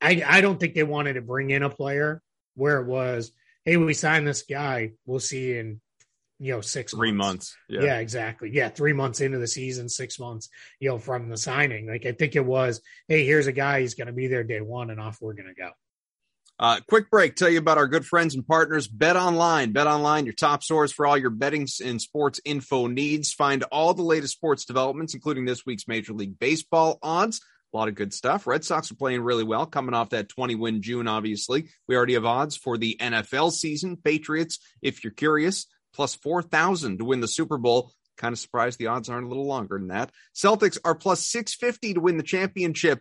[0.00, 2.22] I I don't think they wanted to bring in a player
[2.54, 3.32] where it was,
[3.64, 5.80] hey, we signed this guy, we'll see in
[6.38, 7.56] you know six three months.
[7.68, 7.84] months.
[7.84, 7.94] Yeah.
[7.94, 7.98] yeah.
[7.98, 8.50] exactly.
[8.52, 10.48] Yeah, three months into the season, six months,
[10.80, 11.86] you know, from the signing.
[11.86, 14.60] Like I think it was, hey, here's a guy, he's going to be there day
[14.60, 15.70] one, and off we're going to go.
[16.60, 17.36] Uh, quick break.
[17.36, 19.72] Tell you about our good friends and partners, Bet Online.
[19.72, 23.32] Bet Online, your top source for all your betting and sports info needs.
[23.32, 27.40] Find all the latest sports developments, including this week's Major League Baseball odds.
[27.72, 28.46] A lot of good stuff.
[28.46, 31.70] Red Sox are playing really well, coming off that 20 win June, obviously.
[31.88, 33.96] We already have odds for the NFL season.
[33.96, 37.90] Patriots, if you're curious, plus 4,000 to win the Super Bowl.
[38.18, 40.10] Kind of surprised the odds aren't a little longer than that.
[40.34, 43.00] Celtics are plus 650 to win the championship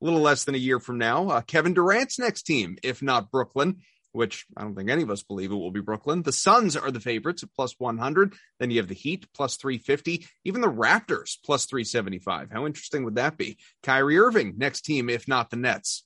[0.00, 1.28] a little less than a year from now.
[1.28, 5.22] Uh, Kevin Durant's next team, if not Brooklyn, which I don't think any of us
[5.22, 6.22] believe it will be Brooklyn.
[6.22, 8.34] The Suns are the favorites at plus 100.
[8.60, 10.26] Then you have the Heat plus 350.
[10.44, 12.50] Even the Raptors plus 375.
[12.52, 13.58] How interesting would that be?
[13.82, 16.04] Kyrie Irving, next team, if not the Nets.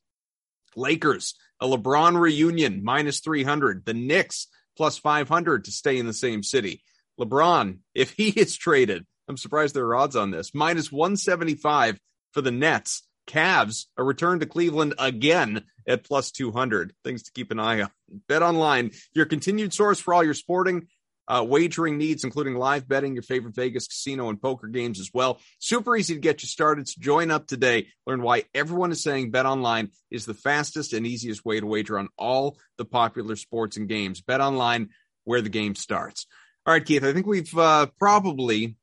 [0.75, 3.85] Lakers, a LeBron reunion, minus 300.
[3.85, 4.47] The Knicks,
[4.77, 6.83] plus 500 to stay in the same city.
[7.21, 11.99] LeBron, if he is traded, I'm surprised there are odds on this, minus 175
[12.33, 13.03] for the Nets.
[13.29, 16.93] Cavs, a return to Cleveland again at plus 200.
[17.05, 17.91] Things to keep an eye on.
[18.27, 20.89] Bet online, your continued source for all your sporting
[21.29, 25.39] uh, wagering needs, including live betting, your favorite Vegas casino and poker games as well.
[25.59, 26.89] Super easy to get you started.
[26.89, 27.89] So join up today.
[28.07, 31.99] Learn why everyone is saying Bet Online is the fastest and easiest way to wager
[31.99, 34.23] on all the popular sports and games.
[34.23, 34.89] Bet Online,
[35.25, 36.27] where the game starts.
[36.65, 38.77] All right, Keith, I think we've uh, probably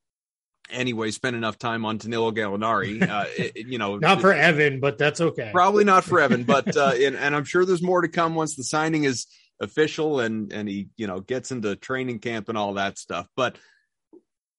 [0.70, 3.02] anyway spend enough time on Danilo Gallinari.
[3.08, 5.50] Uh, it, you know, not for Evan, but that's okay.
[5.52, 8.56] Probably not for Evan, but uh, and, and, I'm sure there's more to come once
[8.56, 9.28] the signing is
[9.62, 13.58] official and and he you know gets into training camp and all that stuff but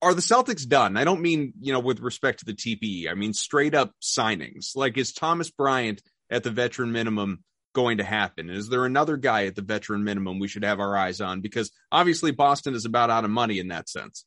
[0.03, 0.97] are the Celtics done?
[0.97, 3.11] I don't mean, you know, with respect to the TPE.
[3.11, 4.77] I mean straight up signings.
[4.77, 7.43] Like is Thomas Bryant at the veteran minimum
[7.75, 8.51] going to happen?
[8.51, 11.41] Is there another guy at the veteran minimum we should have our eyes on?
[11.41, 14.25] Because obviously Boston is about out of money in that sense.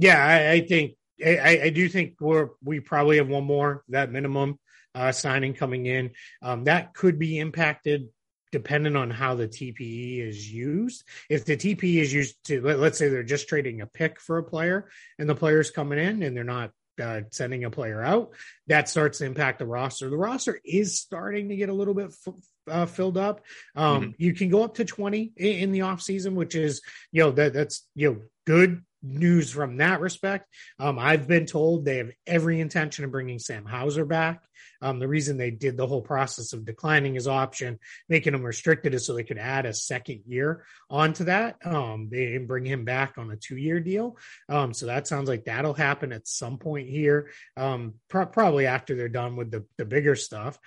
[0.00, 4.10] Yeah, I, I think I, I, do think we're we probably have one more that
[4.10, 4.58] minimum
[4.94, 6.12] uh, signing coming in.
[6.42, 8.08] Um, that could be impacted
[8.50, 11.04] depending on how the TPE is used.
[11.28, 14.38] If the TPE is used to, let, us say they're just trading a pick for
[14.38, 18.30] a player and the player's coming in and they're not uh, sending a player out,
[18.66, 20.10] that starts to impact the roster.
[20.10, 22.34] The roster is starting to get a little bit f-
[22.68, 23.42] uh, filled up.
[23.76, 24.10] Um, mm-hmm.
[24.16, 26.82] You can go up to 20 in, in the off season, which is,
[27.12, 30.48] you know, that, that's, you know, good news from that respect.
[30.78, 34.42] Um, I've been told they have every intention of bringing Sam Hauser back.
[34.82, 38.94] Um, the reason they did the whole process of declining his option, making him restricted,
[38.94, 41.56] is so they could add a second year onto that.
[41.64, 44.16] Um, they bring him back on a two-year deal.
[44.48, 48.94] Um, so that sounds like that'll happen at some point here, um, pro- probably after
[48.94, 50.58] they're done with the the bigger stuff.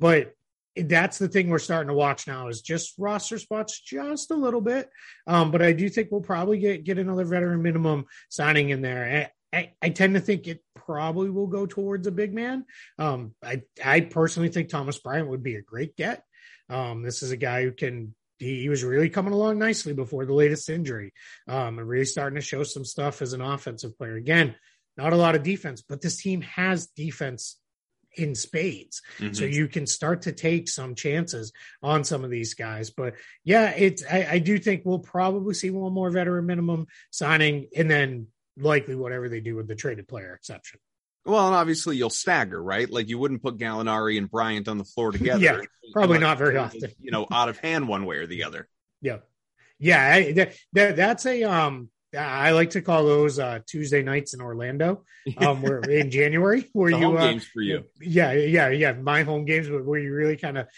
[0.00, 0.34] But
[0.82, 4.60] that's the thing we're starting to watch now is just roster spots just a little
[4.60, 4.90] bit.
[5.26, 9.30] Um, but I do think we'll probably get get another veteran minimum signing in there.
[9.52, 12.64] I, I, I tend to think it probably will go towards a big man.
[12.98, 16.22] Um, I I personally think Thomas Bryant would be a great get.
[16.68, 20.26] Um, this is a guy who can he, he, was really coming along nicely before
[20.26, 21.12] the latest injury
[21.48, 24.16] um, and really starting to show some stuff as an offensive player.
[24.16, 24.54] Again,
[24.96, 27.56] not a lot of defense, but this team has defense
[28.18, 29.02] in spades.
[29.18, 29.34] Mm-hmm.
[29.34, 31.52] So you can start to take some chances
[31.82, 32.90] on some of these guys.
[32.90, 37.68] But yeah, it's I, I, do think we'll probably see one more veteran minimum signing
[37.76, 40.80] and then likely whatever they do with the traded player exception.
[41.24, 42.90] Well, and obviously you'll stagger, right?
[42.90, 45.42] Like you wouldn't put Gallinari and Bryant on the floor together.
[45.42, 45.60] yeah,
[45.92, 46.90] probably not very often.
[47.00, 48.68] You know, out of hand one way or the other.
[49.02, 49.18] Yeah,
[49.78, 50.10] yeah.
[50.10, 54.40] I, that, that, that's a um I like to call those uh, Tuesday nights in
[54.40, 55.04] Orlando.
[55.36, 57.84] Um, we're in January where you uh, games for you.
[58.00, 58.92] Yeah, yeah, yeah.
[58.92, 60.68] My home games where you really kind of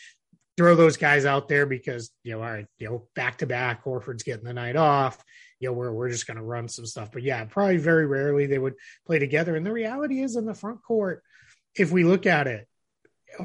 [0.56, 3.84] throw those guys out there because you know, all right, you know, back to back,
[3.84, 5.22] Horford's getting the night off.
[5.60, 7.12] You know, we're we're just going to run some stuff.
[7.12, 8.74] But yeah, probably very rarely they would
[9.06, 9.54] play together.
[9.54, 11.22] And the reality is, in the front court,
[11.76, 12.66] if we look at it,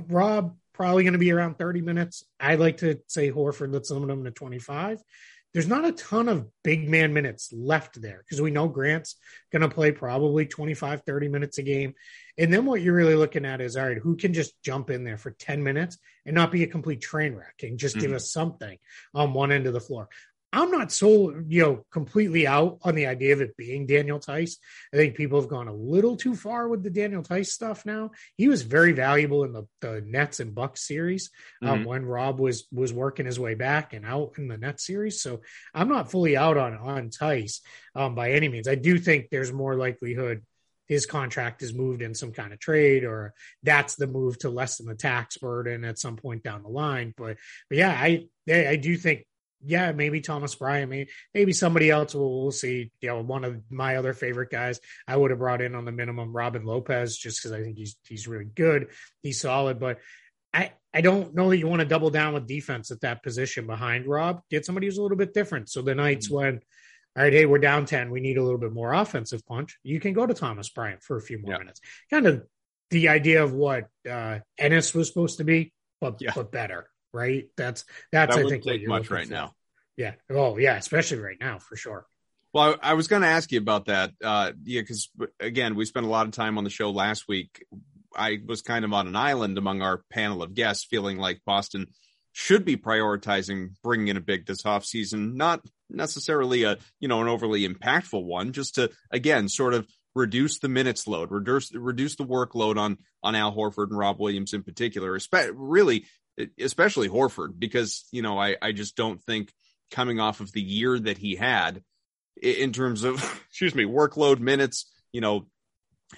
[0.08, 2.24] Rob probably going to be around 30 minutes.
[2.40, 5.02] I'd like to say Horford, let's limit him to 25
[5.56, 9.16] there's not a ton of big man minutes left there because we know Grant's
[9.54, 11.94] going to play probably 25, 30 minutes a game.
[12.38, 15.06] And then what you're really looking at is all right, who can just jump in
[15.06, 18.08] there for 10 minutes and not be a complete train wreck and just mm-hmm.
[18.08, 18.78] give us something
[19.14, 20.10] on one end of the floor.
[20.54, 24.58] I'm not so you know completely out on the idea of it being Daniel Theis.
[24.94, 28.12] I think people have gone a little too far with the Daniel Theis stuff now.
[28.38, 31.30] He was very valuable in the, the Nets and Bucks series
[31.62, 31.88] um, mm-hmm.
[31.88, 35.22] when Rob was was working his way back and out in the Nets series.
[35.22, 35.42] So
[35.74, 37.62] I'm not fully out on on Theis
[37.94, 38.68] um, by any means.
[38.68, 40.44] I do think there's more likelihood
[40.88, 44.86] his contract is moved in some kind of trade or that's the move to lessen
[44.86, 47.38] the tax burden at some point down the line but
[47.70, 49.26] but yeah i i do think
[49.66, 52.14] yeah, maybe Thomas Bryant, maybe, maybe somebody else.
[52.14, 52.92] We'll, we'll see.
[53.02, 55.92] You know, one of my other favorite guys, I would have brought in on the
[55.92, 58.88] minimum, Robin Lopez, just because I think he's he's really good,
[59.22, 59.80] he's solid.
[59.80, 60.00] But
[60.54, 63.68] I I don't know that you want to double down with defense at that position
[63.68, 64.42] behind Rob.
[64.50, 65.70] Get somebody who's a little bit different.
[65.70, 66.36] So the nights mm-hmm.
[66.36, 66.54] when,
[67.18, 69.78] all right, hey, we're down ten, we need a little bit more offensive punch.
[69.84, 71.60] You can go to Thomas Bryant for a few more yeah.
[71.60, 71.82] minutes.
[72.10, 72.44] Kind of
[72.92, 76.32] the idea of what uh, Enes was supposed to be, but yeah.
[76.36, 77.46] but better right?
[77.56, 79.34] That's that's that I think take much right for.
[79.34, 79.55] now.
[79.98, 80.14] Yeah.
[80.30, 82.06] Oh yeah, especially right now for sure.
[82.54, 84.12] Well, I, I was going to ask you about that.
[84.24, 87.66] Uh, yeah, because again, we spent a lot of time on the show last week.
[88.16, 91.88] I was kind of on an island among our panel of guests, feeling like Boston
[92.32, 97.22] should be prioritizing bringing in a big this off season, not necessarily a you know
[97.22, 102.16] an overly impactful one, just to again sort of reduce the minutes load, reduce reduce
[102.16, 105.16] the workload on on Al Horford and Rob Williams in particular.
[105.16, 106.06] especially Really,
[106.60, 109.54] especially Horford, because you know I I just don't think
[109.92, 111.84] coming off of the year that he had
[112.42, 113.16] in terms of
[113.50, 115.48] excuse me workload minutes, you know,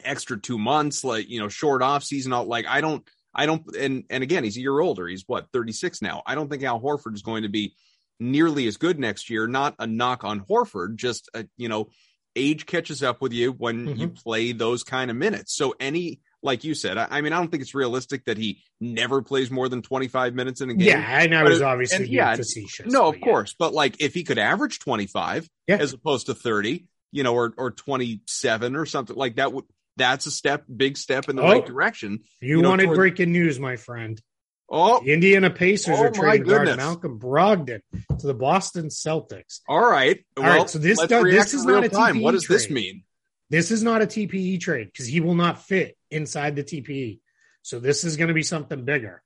[0.04, 2.34] extra two months, like you know short off season.
[2.34, 5.08] All, Like I don't I don't and and again he's a year older.
[5.08, 6.24] He's what 36 now.
[6.26, 7.76] I don't think Al Horford is going to be
[8.20, 9.48] nearly as good next year.
[9.48, 11.90] Not a knock on Horford, just a, you know
[12.36, 14.00] age catches up with you when mm-hmm.
[14.00, 15.56] you play those kind of minutes.
[15.56, 18.62] So any like you said, I, I, mean, I don't think it's realistic that he
[18.80, 20.88] never plays more than 25 minutes in a game.
[20.88, 22.92] Yeah, and I was obviously and, yeah, facetious.
[22.92, 23.26] No, of yeah.
[23.26, 23.56] course.
[23.58, 25.78] But like if he could average 25 yeah.
[25.78, 30.28] as opposed to 30, you know, or, or 27 or something like that would, that's
[30.28, 32.20] a step, big step in the oh, right direction.
[32.40, 32.98] You, you know, wanted toward...
[32.98, 34.22] breaking news, my friend.
[34.70, 37.82] Oh, the Indiana Pacers oh, are trading guard Malcolm Brogdon
[38.20, 39.62] to the Boston Celtics.
[39.68, 40.24] All right.
[40.36, 40.70] All well, right.
[40.70, 42.22] So this does, this is not a time.
[42.22, 42.56] What does trade.
[42.56, 43.04] this mean?
[43.50, 47.20] This is not a TPE trade because he will not fit inside the TPE.
[47.62, 49.22] So this is going to be something bigger.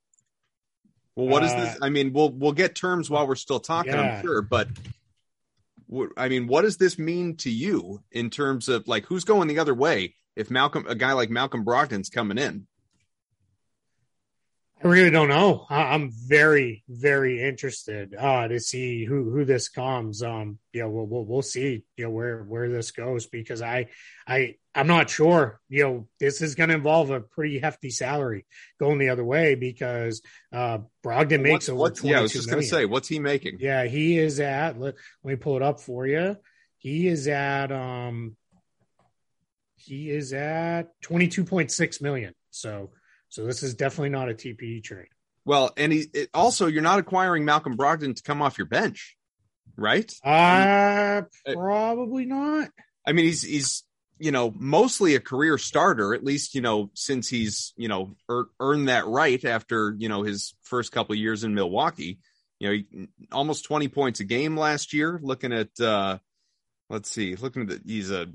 [1.15, 1.77] Well, what uh, is this?
[1.81, 4.17] I mean, we'll we'll get terms while we're still talking, yeah.
[4.17, 4.67] I'm sure, but
[6.17, 9.59] I mean, what does this mean to you in terms of like who's going the
[9.59, 12.67] other way if Malcolm, a guy like Malcolm Brogdon's coming in?
[14.83, 15.65] I really don't know.
[15.69, 20.23] I'm very, very interested uh, to see who who this comes.
[20.23, 21.83] Um, you know, we'll, we'll we'll see.
[21.97, 23.89] You know where where this goes because I
[24.27, 25.59] I I'm not sure.
[25.69, 28.45] You know, this is going to involve a pretty hefty salary
[28.79, 32.49] going the other way because uh, Brogdon makes over twenty two Yeah, I was just
[32.49, 33.57] going to say, what's he making?
[33.59, 34.79] Yeah, he is at.
[34.79, 36.37] Let, let me pull it up for you.
[36.77, 38.35] He is at um,
[39.75, 42.33] he is at twenty two point six million.
[42.49, 42.91] So
[43.31, 45.07] so this is definitely not a TPE trade.
[45.45, 49.17] Well, and he it, also you're not acquiring Malcolm Brogdon to come off your bench,
[49.75, 50.13] right?
[50.23, 52.69] Uh probably not.
[53.07, 53.83] I mean, he's he's
[54.19, 58.49] you know mostly a career starter, at least you know since he's you know er,
[58.59, 62.19] earned that right after you know his first couple years in Milwaukee.
[62.59, 65.19] You know, he, almost 20 points a game last year.
[65.23, 66.19] Looking at uh
[66.89, 68.27] let's see, looking at the, he's a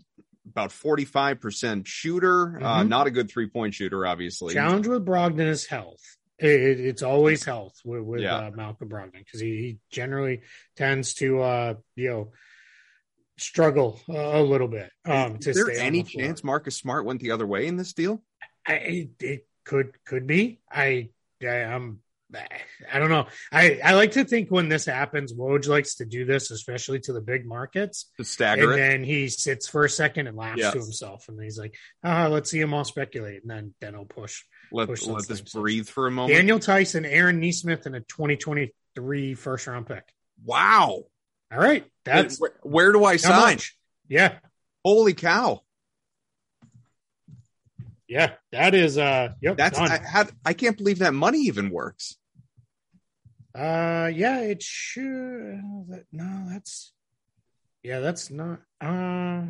[0.51, 2.57] about 45% shooter.
[2.57, 2.65] Uh, mm-hmm.
[2.65, 4.55] Uh, not a good three point shooter, obviously.
[4.55, 6.01] Challenge with Brogdon is health.
[6.39, 8.37] It, it's always health with, with yeah.
[8.37, 10.43] uh, Malcolm Brogdon because he, he, generally
[10.77, 12.33] tends to, uh, you know,
[13.39, 14.91] struggle a little bit.
[15.05, 18.23] Um, is there any the chance Marcus Smart went the other way in this deal?
[18.67, 20.61] I, it could could be.
[20.71, 21.11] I,
[21.43, 22.01] I am
[22.35, 23.27] I don't know.
[23.53, 27.13] I, I like to think when this happens, Woj likes to do this, especially to
[27.13, 28.11] the big markets.
[28.17, 28.77] To stagger and it.
[28.77, 30.73] then he sits for a second and laughs yes.
[30.73, 31.29] to himself.
[31.29, 33.43] And he's like, ah, let's see him all speculate.
[33.43, 34.43] And then, then he'll push.
[34.73, 36.37] Let, push let this breathe for a moment.
[36.37, 40.05] Daniel Theis, Aaron Nesmith, and a 2023 first round pick.
[40.45, 41.05] Wow.
[41.53, 41.85] All right.
[42.05, 43.41] That's where, where do I sign?
[43.41, 43.77] Much?
[44.09, 44.39] Yeah.
[44.85, 45.63] Holy cow.
[48.09, 49.57] Yeah, that is uh yep.
[49.57, 52.17] That's I, have, I can't believe that money even works.
[53.55, 55.63] Uh yeah, it should
[56.13, 56.93] no, that's
[57.83, 59.43] yeah, that's not uh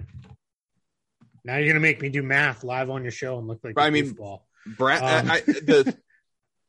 [1.45, 3.91] now you're gonna make me do math live on your show and look like I
[3.91, 4.17] mean
[4.67, 5.97] Brad uh, I, the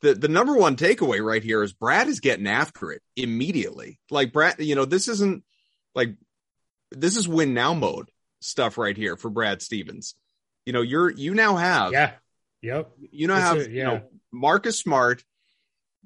[0.02, 4.00] the the number one takeaway right here is Brad is getting after it immediately.
[4.12, 5.44] Like Brad, you know, this isn't
[5.96, 6.16] like
[6.92, 10.16] this is win now mode stuff right here for Brad Stevens.
[10.68, 12.12] You know, you're you now have yeah,
[12.62, 12.92] yep.
[13.12, 13.68] You now have yeah.
[13.68, 14.02] you know
[14.32, 15.24] Marcus Smart,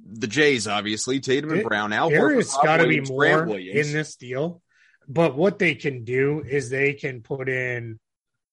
[0.01, 1.91] the Jays obviously Tatum and it, Brown.
[1.91, 4.61] Al There's got to be more in this deal,
[5.07, 7.99] but what they can do is they can put in.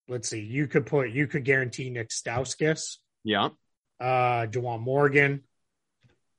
[0.09, 2.97] Let's see, you could put you could guarantee Nick Stauskas.
[3.23, 3.51] Yeah
[4.01, 5.43] uh, Juwan Morgan,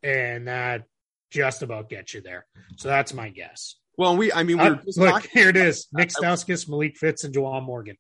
[0.04, 0.84] and that
[1.32, 2.46] just about gets you there.
[2.78, 3.76] So that's my guess.
[3.98, 7.34] Well, we, I mean, we uh, look here it is: Nick Stauskas, Malik Fitts, and
[7.34, 7.98] Juwan Morgan.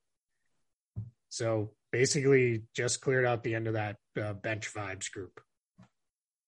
[1.29, 5.39] So basically, just cleared out the end of that uh, bench vibes group.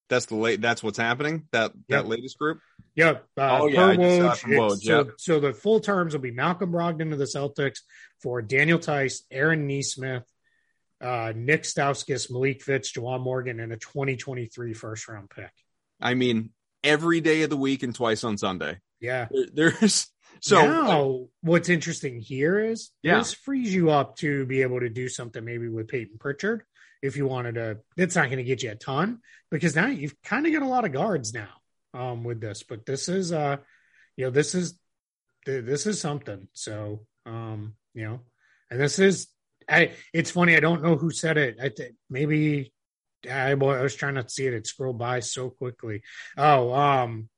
[0.09, 0.61] That's the late.
[0.61, 1.47] That's what's happening.
[1.51, 2.03] That yep.
[2.03, 2.59] that latest group.
[2.95, 3.25] Yep.
[3.37, 3.95] Uh, oh yeah.
[3.95, 5.07] Woj, Woj, yep.
[5.07, 7.79] So, so the full terms will be Malcolm Brogdon to the Celtics
[8.21, 10.29] for Daniel Theis, Aaron Nesmith,
[10.99, 15.51] uh, Nick Stauskas, Malik Fitts, Juwan Morgan, and a 2023 first round pick.
[16.01, 16.49] I mean,
[16.83, 18.79] every day of the week and twice on Sunday.
[18.99, 19.27] Yeah.
[19.31, 20.07] There, there's
[20.41, 23.19] so now what's interesting here is yeah.
[23.19, 26.63] this frees you up to be able to do something maybe with Payton Pritchard
[27.01, 27.77] if you wanted to.
[27.95, 30.67] It's not going to get you a ton because now you've kind of got a
[30.67, 31.49] lot of guards now
[31.93, 33.57] um, with this, but this is uh,
[34.17, 34.77] you know, this is
[35.45, 36.47] this is something.
[36.53, 38.19] So um, you know,
[38.69, 39.27] and this is
[39.69, 40.55] I, it's funny.
[40.55, 41.57] I don't know who said it.
[41.61, 42.73] I th- maybe
[43.29, 44.53] I, I was trying to see it.
[44.53, 46.01] It scrolled by so quickly.
[46.37, 47.29] Oh, um,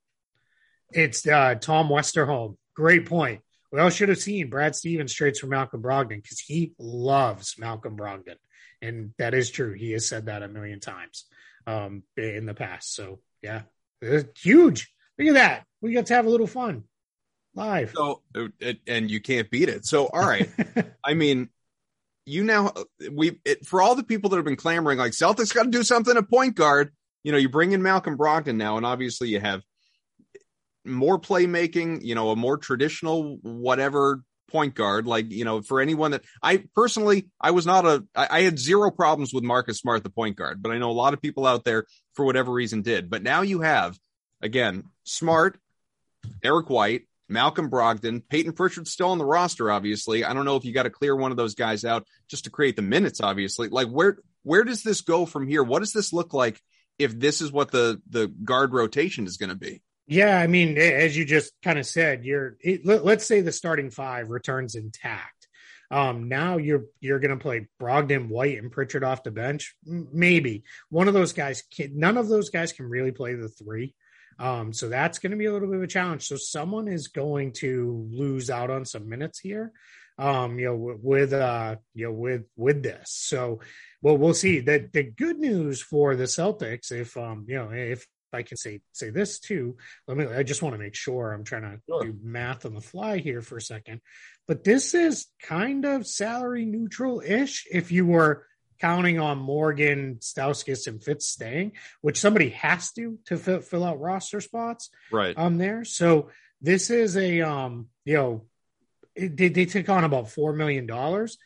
[0.91, 2.55] it's uh, Tom Westerholm.
[2.75, 3.41] Great point.
[3.71, 7.97] We all should have seen Brad Stevens trades for Malcolm Brogdon because he loves Malcolm
[7.97, 8.35] Brogdon,
[8.81, 9.73] and that is true.
[9.73, 11.25] He has said that a million times
[11.65, 12.93] um, in the past.
[12.93, 13.63] So yeah,
[14.01, 14.93] it's huge.
[15.17, 15.65] Look at that.
[15.81, 16.83] We got to have a little fun
[17.55, 17.93] live.
[17.95, 18.21] So
[18.87, 19.85] and you can't beat it.
[19.85, 20.49] So all right.
[21.05, 21.49] I mean,
[22.25, 22.73] you now
[23.11, 25.83] we it, for all the people that have been clamoring like Celtics got to do
[25.83, 26.93] something at point guard.
[27.23, 29.61] You know, you bring in Malcolm Brogdon now, and obviously you have
[30.85, 32.03] more playmaking.
[32.03, 35.05] You know, a more traditional whatever point guard.
[35.05, 38.05] Like you know, for anyone that I personally, I was not a.
[38.15, 40.93] I, I had zero problems with Marcus Smart, the point guard, but I know a
[40.93, 43.09] lot of people out there for whatever reason did.
[43.09, 43.97] But now you have
[44.41, 45.59] again Smart,
[46.41, 50.23] Derrick White, Malcolm Brogdon, Payton Pritchard still on the roster, obviously.
[50.23, 52.51] I don't know if you got to clear one of those guys out just to
[52.51, 53.67] create the minutes, obviously.
[53.69, 55.63] Like where where does this go from here?
[55.63, 56.61] What does this look like
[56.99, 59.81] if this is what the the guard rotation is going to be?
[60.07, 63.51] Yeah, I mean, as you just kind of said, you're it, let, us say the
[63.51, 65.47] starting five returns intact.
[65.89, 69.75] Um, now you're you're going to play Brogdon, White, and Pritchard off the bench.
[69.85, 71.63] Maybe one of those guys.
[71.73, 73.95] Can, none of those guys can really play the three.
[74.39, 76.23] Um, so that's going to be a little bit of a challenge.
[76.23, 79.71] So someone is going to lose out on some minutes here.
[80.17, 83.11] Um, you know, with uh, you know, with with this.
[83.11, 83.61] So,
[84.01, 84.59] well, we'll see.
[84.59, 88.81] That the good news for the Celtics, if um, you know, if I can say
[88.91, 89.77] say this too.
[90.07, 90.25] Let me.
[90.25, 92.03] I just want to make sure I'm trying to sure.
[92.03, 94.01] do math on the fly here for a second.
[94.47, 97.65] But this is kind of salary neutral ish.
[97.71, 98.45] If you were
[98.79, 103.99] counting on Morgan, Stauskas, and Fitts staying, which somebody has to to fill, fill out
[103.99, 104.89] roster spots.
[105.11, 105.37] Right.
[105.37, 105.85] Um, there.
[105.85, 106.29] So
[106.61, 108.45] this is a um, you know,
[109.15, 111.37] it, they they took on about four million dollars.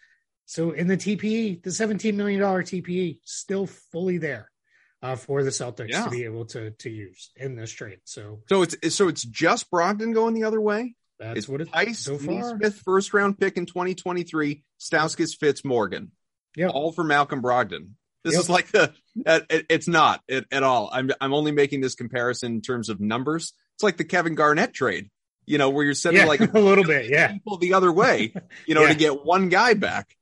[0.46, 4.50] So in the TPE, the seventeen million dollar TPE still fully there.
[5.00, 6.06] Uh, for the Celtics yeah.
[6.06, 8.00] to be able to to use in this trade.
[8.04, 10.96] So, so it's so it's just Brogdon going the other way.
[11.20, 12.58] That's it's what it's Theis, so far.
[12.58, 14.64] Smith first round pick in 2023.
[14.80, 16.12] Stauskas Fitts Morgan.
[16.56, 16.70] Yeah.
[16.70, 17.90] All for Malcolm Brogdon.
[18.24, 18.42] This yep.
[18.42, 18.94] is like the
[19.26, 20.90] it, it's not it, at all.
[20.92, 23.54] I'm I'm only making this comparison in terms of numbers.
[23.76, 25.10] It's like the Kevin Garnett trade,
[25.46, 28.34] you know, where you're sending yeah, like a little bit, yeah, people the other way,
[28.66, 28.90] you know, yeah.
[28.90, 30.16] to get one guy back.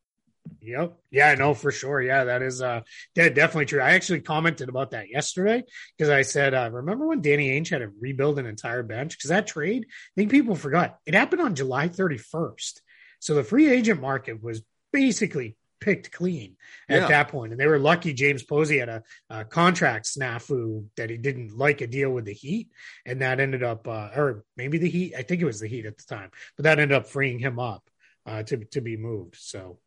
[0.66, 0.98] Yep.
[1.12, 2.02] Yeah, no, for sure.
[2.02, 2.82] Yeah, that is uh
[3.16, 3.82] definitely true.
[3.82, 5.64] I actually commented about that yesterday
[5.98, 9.18] because I said, uh, remember when Danny Ainge had to rebuild an entire bench?
[9.18, 10.98] Because that trade, I think people forgot.
[11.06, 12.82] It happened on July 31st.
[13.20, 16.56] So the free agent market was basically picked clean
[16.90, 17.08] at yeah.
[17.08, 17.52] that point.
[17.52, 21.82] And they were lucky James Posey had a, a, contract snafu that he didn't like
[21.82, 22.70] a deal with the Heat.
[23.06, 25.86] And that ended up, uh, or maybe the Heat, I think it was the Heat
[25.86, 27.88] at the time, but that ended up freeing him up
[28.26, 29.36] uh, to, to be moved.
[29.38, 29.80] So,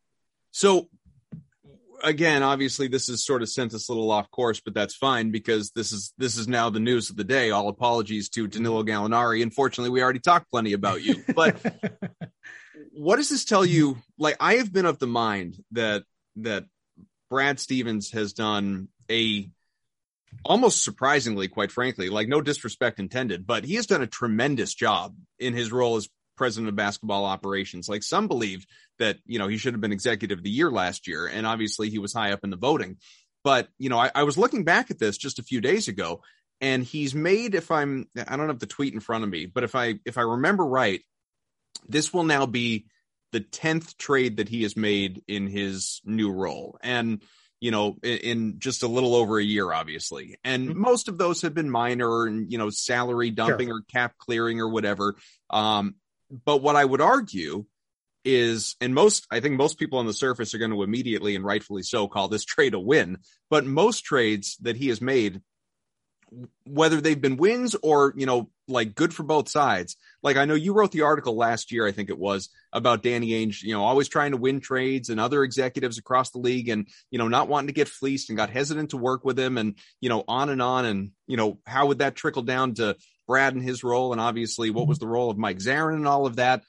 [0.51, 0.87] so
[2.03, 5.31] again, obviously this has sort of sent us a little off course, but that's fine
[5.31, 7.51] because this is this is now the news of the day.
[7.51, 9.41] All apologies to Danilo Gallinari.
[9.41, 11.57] Unfortunately, we already talked plenty about you, but
[12.93, 13.97] what does this tell you?
[14.17, 16.03] Like, I have been of the mind that
[16.37, 16.65] that
[17.29, 19.49] Brad Stevens has done a
[20.45, 25.15] almost surprisingly, quite frankly, like no disrespect intended, but he has done a tremendous job
[25.39, 26.07] in his role as
[26.39, 27.87] president of basketball operations.
[27.87, 28.65] Like some believe
[28.97, 31.27] that, you know, he should have been executive of the year last year.
[31.27, 32.97] And obviously he was high up in the voting.
[33.43, 36.21] But you know, I, I was looking back at this just a few days ago,
[36.61, 37.55] and he's made.
[37.55, 40.17] If I'm, I don't have the tweet in front of me, but if I if
[40.17, 41.01] I remember right,
[41.87, 42.87] this will now be
[43.31, 47.21] the tenth trade that he has made in his new role, and
[47.61, 50.37] you know, in, in, just a little over a year, obviously.
[50.43, 50.79] And mm-hmm.
[50.79, 53.77] most of those have been minor and, you know, salary dumping sure.
[53.77, 55.15] or cap clearing or whatever.
[55.49, 55.95] Um,
[56.29, 57.65] but what I would argue
[58.25, 61.45] is, and most, I think most people on the surface are going to immediately and
[61.45, 63.19] rightfully so call this trade a win.
[63.49, 65.41] But most trades that he has made,
[66.65, 69.97] whether they've been wins or, you know, like good for both sides.
[70.21, 73.29] Like I know you wrote the article last year, I think it was about Danny
[73.29, 76.87] Ainge, you know, always trying to win trades and other executives across the league and,
[77.09, 79.75] you know, not wanting to get fleeced and got hesitant to work with him and,
[80.01, 80.85] you know, on and on.
[80.85, 82.95] And, you know, how would that trickle down to
[83.29, 84.11] Brad and his role?
[84.11, 86.63] And obviously what was the role of Mike Zarren and all of that?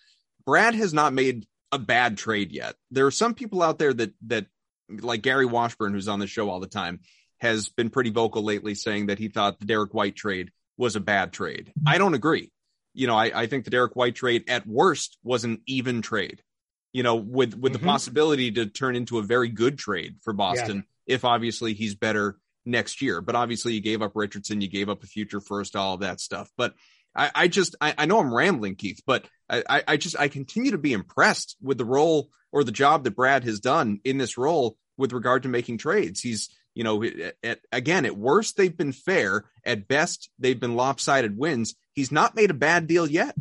[0.45, 2.75] Brad has not made a bad trade yet.
[2.91, 4.47] There are some people out there that that
[4.91, 7.01] like Gary Washburn, who's on the show all the time,
[7.39, 11.01] has been pretty vocal lately saying that he thought the Derrick White trade was a
[11.01, 11.73] bad trade.
[11.87, 12.51] I don't agree.
[12.93, 16.43] You know, I, I think the Derrick White trade at worst was an even trade.
[16.93, 17.85] You know, with with mm-hmm.
[17.85, 21.15] the possibility to turn into a very good trade for Boston yeah.
[21.15, 23.21] if obviously he's better next year.
[23.21, 26.21] But obviously you gave up Richardson, you gave up a future first, all of that
[26.21, 26.51] stuff.
[26.57, 26.75] But
[27.15, 30.73] I, I just I, I, know I'm rambling, Keith, but I, I just I continue
[30.73, 34.39] to be impressed with the role or the job that Brad has done in this
[34.39, 36.21] role with regard to making trades.
[36.21, 40.77] He's you know at, at, again at worst they've been fair, at best they've been
[40.77, 41.75] lopsided wins.
[41.95, 43.35] He's not made a bad deal yet.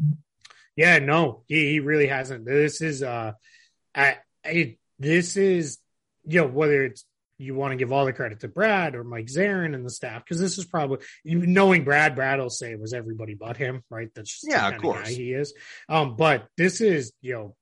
[0.75, 2.45] Yeah, no, he, he really hasn't.
[2.45, 3.33] This is uh,
[3.93, 5.77] I, I this is
[6.25, 7.05] you know whether it's
[7.39, 10.23] you want to give all the credit to Brad or Mike Zarren and the staff
[10.23, 12.15] because this is probably you knowing Brad.
[12.15, 14.09] Brad will say it was everybody but him, right?
[14.13, 15.53] That's just yeah, of course he is.
[15.87, 17.55] Um, but this is you know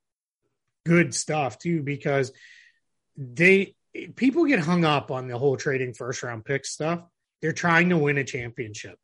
[0.86, 2.34] good stuff too because
[3.16, 3.76] they
[4.16, 7.02] people get hung up on the whole trading first round pick stuff.
[7.42, 8.98] They're trying to win a championship.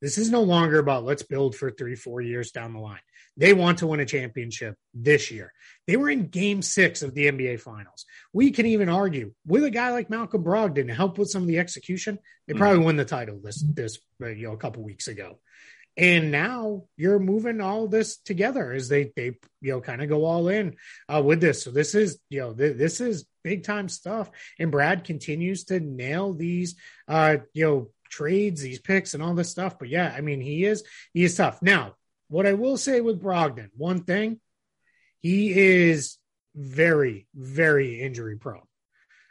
[0.00, 3.00] This is no longer about let's build for three, four years down the line.
[3.38, 5.52] They want to win a championship this year.
[5.86, 8.04] They were in game six of the NBA finals.
[8.32, 11.48] We can even argue with a guy like Malcolm Brogdon to help with some of
[11.48, 12.18] the execution.
[12.46, 12.58] They hmm.
[12.58, 12.86] probably mm.
[12.86, 15.38] win the title this, this, you know, a couple weeks ago.
[15.96, 20.24] And now you're moving all this together as they, they, you know, kind of go
[20.24, 20.76] all in
[21.08, 21.62] uh, with this.
[21.62, 24.30] So this is, you know, th- this is big time stuff.
[24.60, 26.76] And Brad continues to nail these,
[27.08, 29.78] uh, you know, trades, these picks, and all this stuff.
[29.78, 31.60] But yeah, I mean, he is he is tough.
[31.62, 31.94] Now,
[32.28, 34.40] what I will say with Brogdon, one thing,
[35.20, 36.18] he is
[36.54, 38.62] very, very injury prone.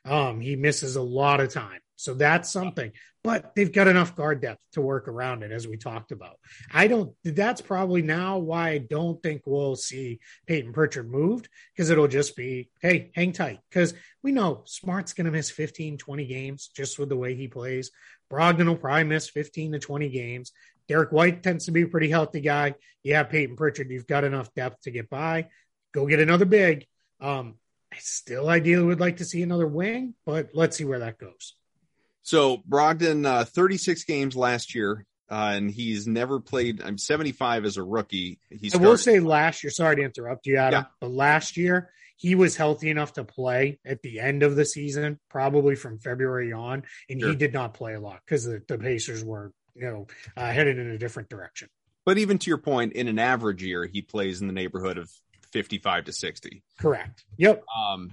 [0.05, 1.79] Um, he misses a lot of time.
[1.97, 2.91] So that's something.
[3.23, 6.37] But they've got enough guard depth to work around it, as we talked about.
[6.71, 11.89] I don't, that's probably now why I don't think we'll see Payton Pritchard moved because
[11.89, 13.59] it'll just be, hey, hang tight.
[13.69, 13.93] Because
[14.23, 17.91] we know Smart's going to miss 15, 20 games just with the way he plays.
[18.31, 20.53] Brogdon will probably miss 15 to 20 games.
[20.87, 22.75] Derrick White tends to be a pretty healthy guy.
[23.03, 23.89] You have Payton Pritchard.
[23.89, 25.47] You've got enough depth to get by.
[25.93, 26.85] Go get another big.
[27.19, 27.55] Um,
[27.93, 31.55] I still ideally would like to see another wing, but let's see where that goes.
[32.23, 36.81] So Brogdon, uh, 36 games last year, uh, and he's never played.
[36.81, 38.39] I'm 75 as a rookie.
[38.49, 39.71] He I will say last year.
[39.71, 40.91] Sorry to interrupt you, Adam, yeah.
[40.99, 45.19] but last year he was healthy enough to play at the end of the season,
[45.29, 47.29] probably from February on, and sure.
[47.29, 50.77] he did not play a lot because the, the, Pacers were, you know, uh, headed
[50.77, 51.69] in a different direction.
[52.05, 55.11] But even to your point, in an average year, he plays in the neighborhood of
[55.51, 56.63] 55 to 60.
[56.79, 57.25] Correct.
[57.37, 57.63] Yep.
[57.77, 58.11] Um,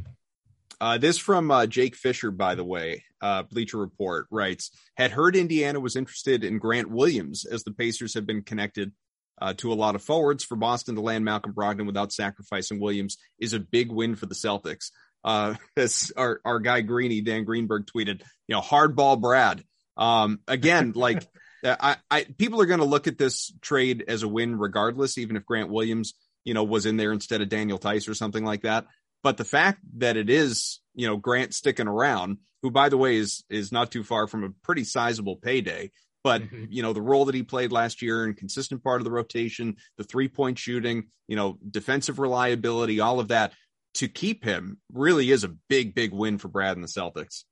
[0.81, 5.37] uh, this from uh, Jake Fisher, by the way, uh, Bleacher Report writes, had heard
[5.37, 8.93] Indiana was interested in Grant Williams as the Pacers have been connected
[9.41, 10.45] uh, to a lot of forwards.
[10.45, 14.35] For Boston to land Malcolm Brogdon without sacrificing Williams is a big win for the
[14.35, 14.91] Celtics.
[15.23, 19.65] Uh, as our, our guy Greeny, Dan Greenberg tweeted, you know, hardball Brad.
[19.97, 21.23] Um, again, like
[21.65, 25.37] I, I, people are going to look at this trade as a win regardless, even
[25.37, 28.62] if Grant Williams, you know, was in there instead of Daniel Theis or something like
[28.62, 28.87] that.
[29.23, 33.17] But the fact that it is, you know, Grant sticking around, who by the way
[33.17, 35.91] is is not too far from a pretty sizable payday.
[36.23, 36.65] But mm-hmm.
[36.71, 39.77] you know, the role that he played last year and consistent part of the rotation,
[39.99, 43.53] the three point shooting, you know, defensive reliability, all of that
[43.95, 47.45] to keep him really is a big, big win for Brad and the Celtics.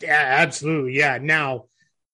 [0.00, 0.96] Yeah, absolutely.
[0.96, 1.18] Yeah.
[1.20, 1.66] Now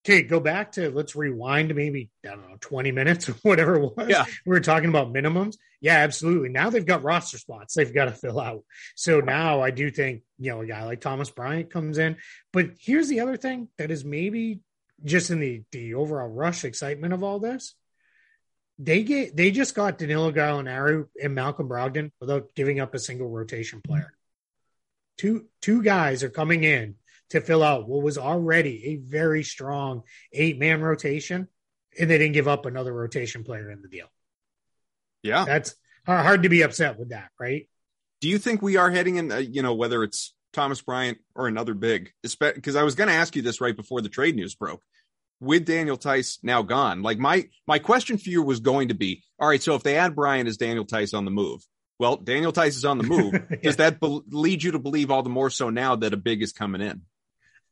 [0.05, 3.97] Okay, go back to let's rewind maybe I don't know twenty minutes or whatever it
[3.97, 4.09] was.
[4.09, 5.55] Yeah, we were talking about minimums.
[5.79, 6.49] Yeah, absolutely.
[6.49, 8.63] Now they've got roster spots they've got to fill out.
[8.95, 12.17] So now I do think you know a guy like Thomas Bryant comes in.
[12.51, 14.59] But here's the other thing that is maybe
[15.03, 17.73] just in the the overall rush excitement of all this.
[18.79, 23.29] They get they just got Danilo Gallinari and Malcolm Brogdon without giving up a single
[23.29, 24.13] rotation player.
[25.17, 26.95] Two two guys are coming in
[27.33, 31.47] to fill out what was already a very strong eight man rotation,
[31.99, 34.07] and they didn't give up another rotation player in the deal.
[35.23, 35.75] Yeah, that's
[36.05, 37.67] hard to be upset with that, right?
[38.21, 39.31] Do you think we are heading in?
[39.31, 43.15] Uh, you know, whether it's Thomas Bryant or another big, because I was going to
[43.15, 44.81] ask you this right before the trade news broke.
[45.39, 49.23] With Daniel Theis now gone, like my my question for you was going to be,
[49.39, 51.65] all right, so if they add Bryant, is Daniel Theis on the move?
[51.99, 53.33] Well, Daniel Theis is on the move.
[53.49, 53.57] yeah.
[53.61, 56.41] Does that be- lead you to believe all the more so now that a big
[56.41, 57.01] is coming in?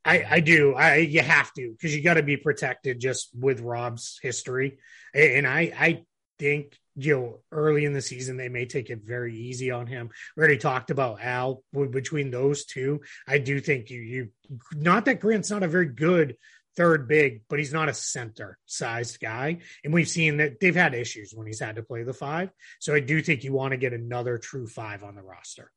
[0.04, 0.74] I, I do.
[0.74, 4.78] I you have to because you got to be protected just with Rob's history,
[5.14, 6.04] and I I
[6.38, 10.10] think you know early in the season they may take it very easy on him.
[10.36, 13.02] We already talked about Al between those two.
[13.28, 14.28] I do think you you
[14.74, 16.36] not that Grant's not a very good
[16.76, 19.58] third big, but he's not a center sized guy.
[19.84, 22.50] And we've seen that they've had issues when he's had to play the five.
[22.80, 25.70] So I do think you want to get another true five on the roster.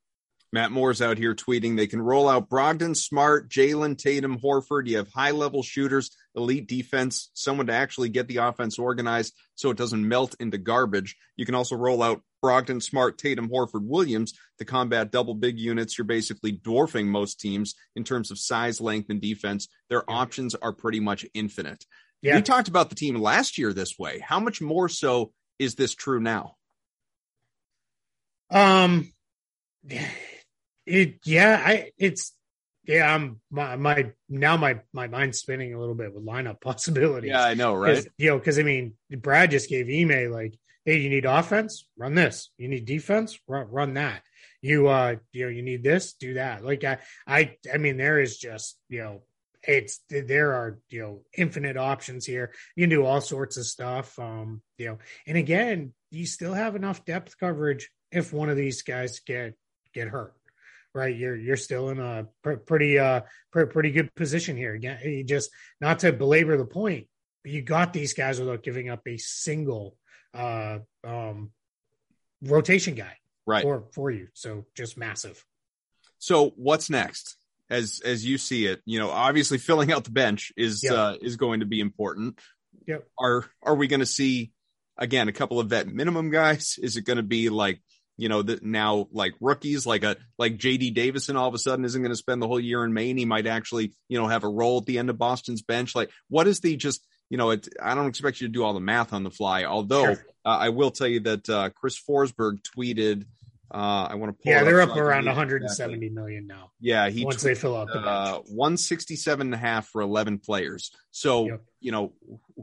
[0.54, 4.88] Matt Moore's out here tweeting they can roll out Brogdon, Smart, Jaylen, Tatum, Horford.
[4.88, 9.70] You have high level shooters, elite defense, someone to actually get the offense organized so
[9.70, 11.16] it doesn't melt into garbage.
[11.36, 15.98] You can also roll out Brogdon, Smart, Tatum, Horford, Williams to combat double big units.
[15.98, 19.68] You're basically dwarfing most teams in terms of size, length, and defense.
[19.90, 20.16] Their yeah.
[20.16, 21.84] options are pretty much infinite.
[22.22, 22.36] Yeah.
[22.36, 24.20] We talked about the team last year this way.
[24.20, 26.56] How much more so is this true now?
[28.52, 29.12] Um,
[30.86, 32.34] it yeah, I it's
[32.88, 37.30] yeah, I'm my, my now my my mind's spinning a little bit with lineup possibilities.
[37.30, 38.06] Yeah, I know, right?
[38.18, 40.54] You know, because I mean, Brad just gave email like,
[40.86, 41.88] "Hey, you need offense?
[41.98, 42.52] Run this.
[42.58, 43.40] You need defense?
[43.48, 44.22] Run, run that.
[44.62, 46.14] You uh, you know, you need this?
[46.14, 49.24] Do that." Like I, I, I mean, there is just you know,
[49.64, 52.54] it's there are you know infinite options here.
[52.76, 54.18] You can do all sorts of stuff.
[54.20, 58.84] Um, you know, and again, you still have enough depth coverage if one of these
[58.84, 59.56] guys get
[59.94, 60.36] get hurt
[60.96, 61.16] right?
[61.16, 63.22] You're you're still in a pr- pretty uh
[63.52, 64.74] pr- pretty good position here.
[64.74, 67.08] Again, you just not to belabor the point,
[67.44, 69.98] but you got these guys without giving up a single
[70.34, 71.52] uh um
[72.42, 74.30] rotation guy right for for you.
[74.34, 75.44] So just massive.
[76.18, 77.36] So what's next?
[77.70, 80.94] As as you see it, you know, obviously filling out the bench is yep.
[80.94, 82.40] uh is going to be important.
[82.88, 83.06] Yep.
[83.20, 84.54] Are are we going to see
[84.98, 86.80] again a couple of vet minimum guys?
[86.82, 87.82] Is it going to be like
[88.18, 91.86] you know, that now like rookies, like a like JD Davison all of a sudden
[91.86, 93.18] isn't going to spend the whole year in Maine.
[93.18, 95.96] He might actually, you know, have a role at the end of Boston's bench.
[95.96, 98.74] Like, what is the just, you know, it, I don't expect you to do all
[98.74, 99.66] the math on the fly.
[99.66, 100.26] Although sure.
[100.46, 103.26] uh, I will tell you that uh, Chris Forsberg tweeted.
[103.74, 104.54] Uh, I want to pull.
[104.54, 106.10] Yeah, they're up, up around 170 exactly.
[106.10, 106.70] million now.
[106.80, 110.38] Yeah, he once tweeted, they fill out the uh, 167 and a half for 11
[110.38, 110.92] players.
[111.12, 111.62] So yep.
[111.82, 112.14] you know,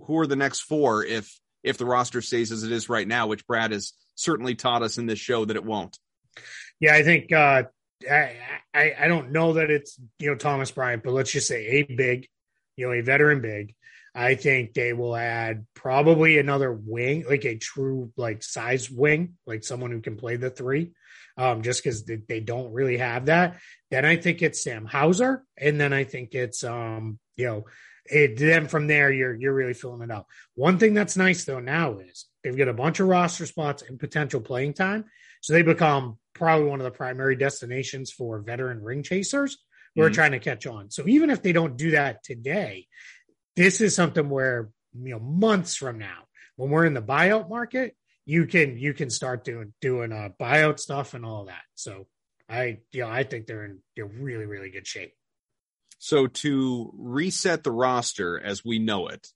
[0.07, 3.27] who are the next four if if the roster stays as it is right now,
[3.27, 5.99] which Brad has certainly taught us in this show that it won't.
[6.81, 7.65] Yeah, I think uh,
[8.11, 8.37] I,
[8.75, 11.83] I, I don't know that it's you know Thomas Bryant, but let's just say a
[11.83, 12.29] big,
[12.77, 13.75] you know, a veteran big.
[14.15, 19.65] I think they will add probably another wing, like a true like size wing, like
[19.65, 20.93] someone who can play the three,
[21.39, 23.59] um, just because they, they, don't really have that.
[23.91, 27.65] Then I think it's Sam Hauser, and then I think it's um, you know,
[28.07, 30.27] it, then from there you're you're really filling it out.
[30.55, 33.99] One thing that's nice though now is They've got a bunch of roster spots and
[33.99, 35.05] potential playing time.
[35.41, 39.59] So they become probably one of the primary destinations for veteran ring chasers
[39.95, 40.11] who mm-hmm.
[40.11, 40.91] are trying to catch on.
[40.91, 42.87] So even if they don't do that today,
[43.55, 46.25] this is something where, you know, months from now,
[46.57, 50.79] when we're in the buyout market, you can you can start doing doing uh buyout
[50.79, 51.63] stuff and all that.
[51.75, 52.07] So
[52.49, 55.13] I you know, I think they're in know, really, really good shape.
[56.03, 59.29] So to reset the roster as we know it,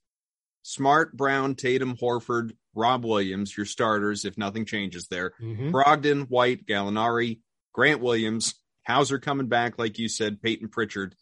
[0.63, 5.31] Smart, Brown, Tatum, Horford, Rob Williams, your starters, if nothing changes there.
[5.41, 5.71] Mm-hmm.
[5.71, 7.39] Brogdon, White, Gallinari,
[7.71, 8.53] Grant Williams,
[8.85, 11.15] Hauser coming back, like you said, Payton Pritchard.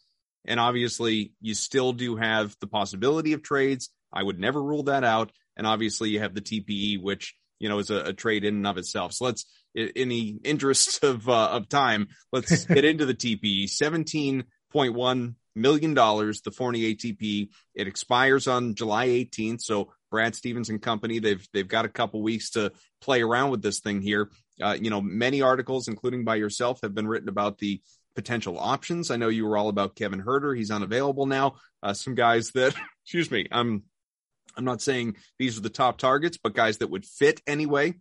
[0.44, 3.90] And obviously, you still do have the possibility of trades.
[4.12, 5.30] I would never rule that out.
[5.56, 8.66] And obviously, you have the TPE, which, you know, is a, a trade in and
[8.66, 9.12] of itself.
[9.12, 9.44] So let's,
[9.76, 13.68] in the interest of, uh, of time, let's get into the TPE.
[14.76, 17.48] 17.1 million dollars, the Fournier ATP.
[17.74, 19.62] It expires on July 18th.
[19.62, 23.62] So Brad Stevens and company, they've they've got a couple weeks to play around with
[23.62, 24.30] this thing here.
[24.62, 27.80] Uh, you know, many articles, including by yourself, have been written about the
[28.14, 29.10] potential options.
[29.10, 30.56] I know you were all about Kevin Huerter.
[30.56, 31.56] He's unavailable now.
[31.82, 32.74] Uh, some guys that,
[33.04, 33.84] excuse me, I'm
[34.56, 37.94] I'm not saying these are the top targets, but guys that would fit anyway.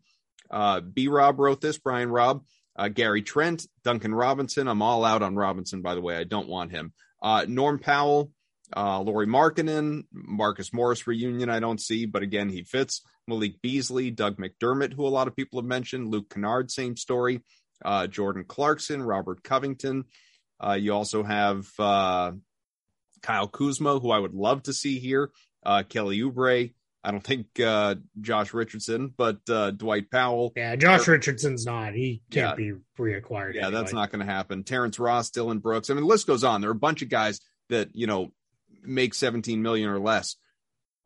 [0.50, 1.08] Uh, B.
[1.08, 1.78] Rob wrote this.
[1.78, 2.44] Brian Robb,
[2.76, 4.68] uh, Gary Trent, Duncan Robinson.
[4.68, 6.18] I'm all out on Robinson, by the way.
[6.18, 6.94] I don't want him.
[7.22, 8.32] Uh, Norm Powell,
[8.76, 13.02] uh, Lauri Markkanen, Marcus Morris reunion, I don't see, but again, he fits.
[13.28, 17.42] Malik Beasley, Doug McDermott, who a lot of people have mentioned, Luke Kennard, same story.
[17.84, 20.06] Uh, Jordan Clarkson, Robert Covington,
[20.64, 22.32] Uh, you also have uh,
[23.22, 25.32] Kyle Kuzma, who I would love to see here.
[25.66, 26.74] Uh, Kelly Oubre.
[27.06, 30.52] I don't think uh, Josh Richardson, but uh, Dwight Powell.
[30.56, 31.94] Yeah, Josh Richardson's not.
[31.94, 32.72] He can't yeah.
[32.72, 33.54] be reacquired.
[33.54, 33.80] Yeah, anyway.
[33.80, 34.64] that's not going to happen.
[34.64, 35.92] Terrence Ross, Dillon Brooks.
[35.92, 36.62] I mean, the list goes on.
[36.62, 38.32] There are a bunch of guys that you know
[38.84, 40.36] make 17 million or less.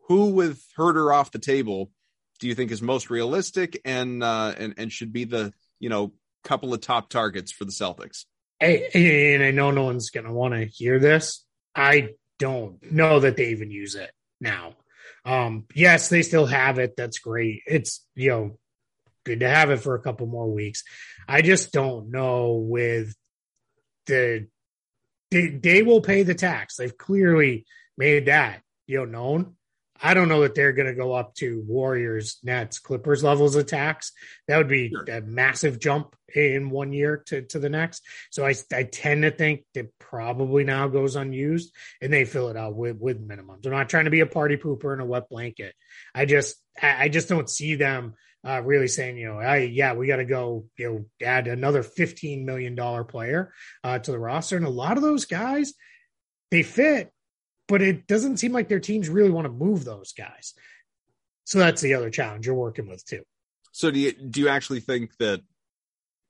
[0.08, 1.92] Who, with Huerter off the table,
[2.40, 6.14] do you think is most realistic and uh, and and should be the you know
[6.46, 8.24] couple of top targets for the Celtics?
[8.60, 11.46] Hey, and I know no one's going to want to hear this.
[11.76, 14.76] I don't know that they even use it now.
[15.26, 16.96] Um, yes, they still have it.
[16.96, 17.62] That's great.
[17.68, 18.60] It's you know
[19.26, 20.84] good to have it for a couple more weeks.
[21.28, 23.16] I just don't know with
[24.08, 24.48] the
[25.32, 26.76] they, they will pay the tax.
[26.76, 27.66] They've clearly
[27.98, 29.56] made that you know known.
[30.02, 33.66] I don't know that they're going to go up to Warriors, Nets, Clippers levels of
[33.66, 34.12] tax.
[34.48, 35.04] That would be sure.
[35.04, 38.04] a massive jump in one year to, to the next.
[38.30, 42.58] So I, I tend to think that probably now goes unused and they fill it
[42.58, 43.66] out with, with minimums.
[43.66, 45.74] I'm not trying to be a party pooper in a wet blanket.
[46.14, 48.16] I just, I just don't see them
[48.48, 51.84] uh, really saying, you know, I, yeah, we got to go, you know, add another
[51.84, 52.76] $15 million
[53.06, 54.56] player uh, to the roster.
[54.56, 55.74] And a lot of those guys,
[56.52, 57.12] they fit
[57.70, 60.56] but it doesn't seem like their teams really want to move those guys.
[61.46, 63.22] So that's the other challenge you're working with too.
[63.72, 65.42] So do you do you actually think that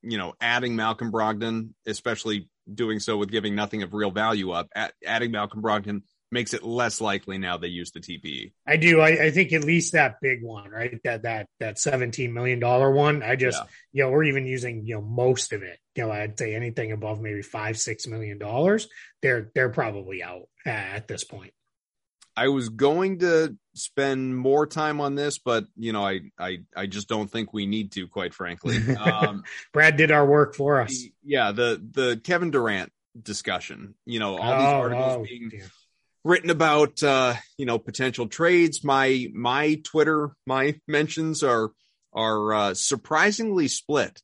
[0.04, 4.70] you know adding Malcolm Brogdon, especially doing so with giving nothing of real value up,
[5.06, 8.54] adding Malcolm Brogdon makes it less likely now they use the TPE.
[8.68, 9.00] I do.
[9.02, 11.00] I, I, think at least that big one, right?
[11.04, 13.24] That that that seventeen million dollar one.
[13.24, 13.68] I just, yeah.
[13.92, 15.80] you know, we're even using you know most of it.
[15.96, 18.88] You know, I'd say anything above maybe five six million dollars,
[19.22, 21.54] they're they're probably out at this point.
[22.38, 26.86] I was going to spend more time on this, but you know, I I I
[26.86, 28.78] just don't think we need to, quite frankly.
[28.96, 30.90] Um, Brad did our work for us.
[30.90, 33.96] The, yeah, the the Kevin Durant discussion.
[34.06, 35.66] You know, all oh, these articles oh, being dear
[36.24, 38.84] written about uh, you know potential trades.
[38.84, 41.72] My my Twitter my mentions are
[42.14, 44.22] are uh, surprisingly split.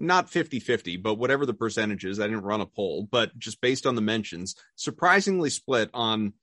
[0.00, 3.84] Not 50-50, but whatever the percentage is, I didn't run a poll, but just based
[3.84, 6.34] on the mentions, surprisingly split on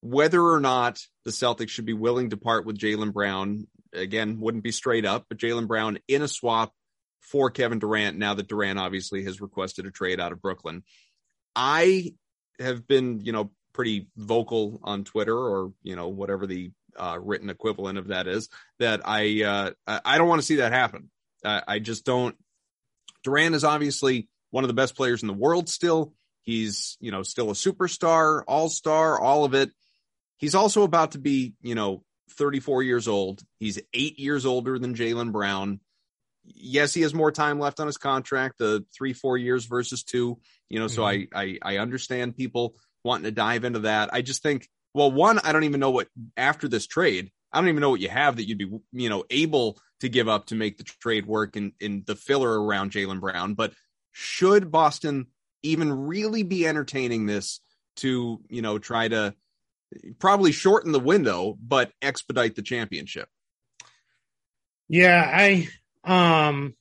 [0.00, 3.68] whether or not the Celtics should be willing to part with Jaylen Brown.
[3.92, 6.72] Again, wouldn't be straight up, but Jaylen Brown in a swap
[7.20, 10.82] for Kevin Durant now that Durant obviously has requested a trade out of Brooklyn.
[11.54, 12.14] I
[12.58, 17.50] have been, you know, pretty vocal on Twitter or you know whatever the uh, written
[17.50, 18.48] equivalent of that is
[18.78, 21.10] that I uh, I don't want to see that happen.
[21.44, 22.34] I, I just don't.
[23.22, 26.14] Durant is obviously one of the best players in the world still.
[26.40, 29.70] He's you know still a superstar, all star, all of it.
[30.38, 32.02] He's also about to be you know
[32.38, 33.42] 34 years old.
[33.58, 35.80] He's eight years older than Jaylen Brown.
[36.46, 40.38] Yes, he has more time left on his contract, the three, four years versus two.
[40.70, 40.94] You know, mm-hmm.
[40.94, 42.74] so I, I I understand people
[43.06, 44.10] wanting to dive into that.
[44.12, 47.68] I just think, well, one, I don't even know what after this trade, I don't
[47.68, 50.54] even know what you have that you'd be, you know, able to give up to
[50.54, 53.54] make the trade work in, in the filler around Jaylen Brown.
[53.54, 53.72] But
[54.12, 55.28] should Boston
[55.62, 57.60] even really be entertaining this
[57.96, 59.34] to, you know, try to
[60.18, 63.28] probably shorten the window, but expedite the championship?
[64.88, 65.68] Yeah, I
[66.04, 66.74] um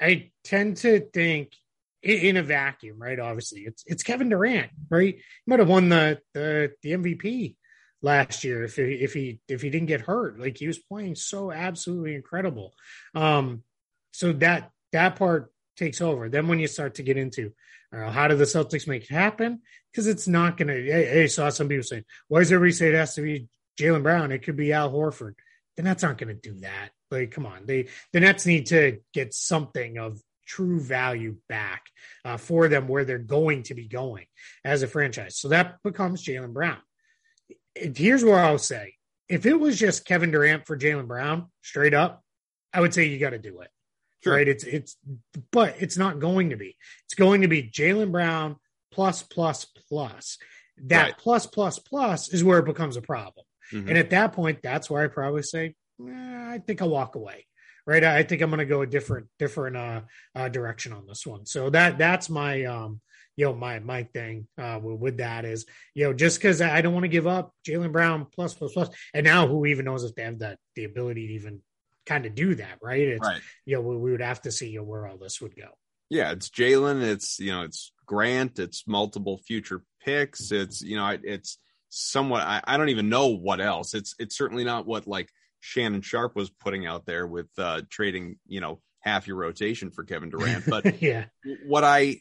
[0.00, 1.52] I tend to think
[2.02, 3.18] in a vacuum, right?
[3.18, 5.14] Obviously, it's it's Kevin Durant, right?
[5.16, 7.56] He might have won the the, the MVP
[8.02, 10.38] last year if he, if he if he didn't get hurt.
[10.38, 12.72] Like he was playing so absolutely incredible.
[13.14, 13.62] Um,
[14.12, 16.28] so that that part takes over.
[16.28, 17.52] Then when you start to get into
[17.94, 19.62] uh, how do the Celtics make it happen?
[19.90, 21.22] Because it's not going to.
[21.22, 24.32] I saw some people saying, "Why does everybody say it has to be Jaylen Brown?
[24.32, 25.34] It could be Al Horford."
[25.76, 26.90] The Nets aren't going to do that.
[27.10, 31.84] Like, come on, they the Nets need to get something of true value back
[32.24, 34.26] uh, for them where they're going to be going
[34.64, 35.38] as a franchise.
[35.38, 36.78] So that becomes Jaylen Brown.
[37.74, 38.94] Here's where I'll say
[39.28, 42.24] if it was just Kevin Durant for Jaylen Brown straight up,
[42.72, 43.68] I would say you got to do it.
[44.24, 44.34] Sure.
[44.34, 44.48] Right.
[44.48, 44.96] It's, it's,
[45.52, 46.76] but it's not going to be.
[47.04, 48.56] It's going to be Jaylen Brown
[48.90, 50.38] plus, plus, plus.
[50.84, 51.18] That right.
[51.18, 53.44] plus, plus, plus is where it becomes a problem.
[53.72, 53.88] Mm-hmm.
[53.88, 57.46] And at that point, that's where I probably say, eh, I think I'll walk away
[57.88, 58.04] right?
[58.04, 60.02] I think I'm going to go a different different uh,
[60.34, 61.46] uh, direction on this one.
[61.46, 63.00] So that that's my um,
[63.34, 65.64] you know my my thing uh, with that is
[65.94, 68.90] you know just because I don't want to give up Jaylen Brown plus plus plus,
[69.14, 71.62] and now who even knows if they have that the ability to even
[72.04, 73.08] kind of do that, right?
[73.08, 73.40] It's, right.
[73.64, 75.68] You know we, we would have to see you know, where all this would go.
[76.10, 77.02] Yeah, it's Jaylen.
[77.02, 78.58] It's you know it's Grant.
[78.58, 80.52] It's multiple future picks.
[80.52, 81.58] It's you know it's
[81.88, 82.42] somewhat.
[82.42, 83.94] I, I don't even know what else.
[83.94, 85.30] It's it's certainly not what like
[85.60, 90.04] Shannon Sharpe was putting out there with uh, trading, you know, half your rotation for
[90.04, 90.64] Kevin Durant.
[90.66, 91.26] But yeah,
[91.66, 92.18] what I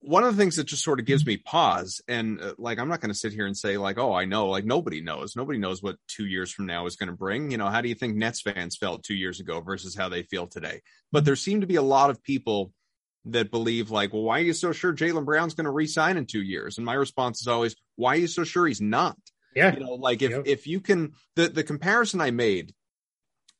[0.00, 2.88] one of the things that just sort of gives me pause and uh, like i'm
[2.88, 5.34] not going to sit here and say like oh i know like nobody knows.
[5.36, 7.50] Nobody knows what two years from now is going to bring.
[7.50, 10.22] You know how do you think nets fans felt two years ago versus how they
[10.22, 10.82] feel today?
[11.12, 12.72] But there seem to be a lot of people
[13.24, 16.26] that believe like well why are you so sure jaylen brown's going to resign in
[16.26, 16.78] two years?
[16.78, 19.18] And my response is always why are you so sure he's not
[19.58, 20.42] yeah you know like if yep.
[20.46, 22.74] if you can the the comparison i made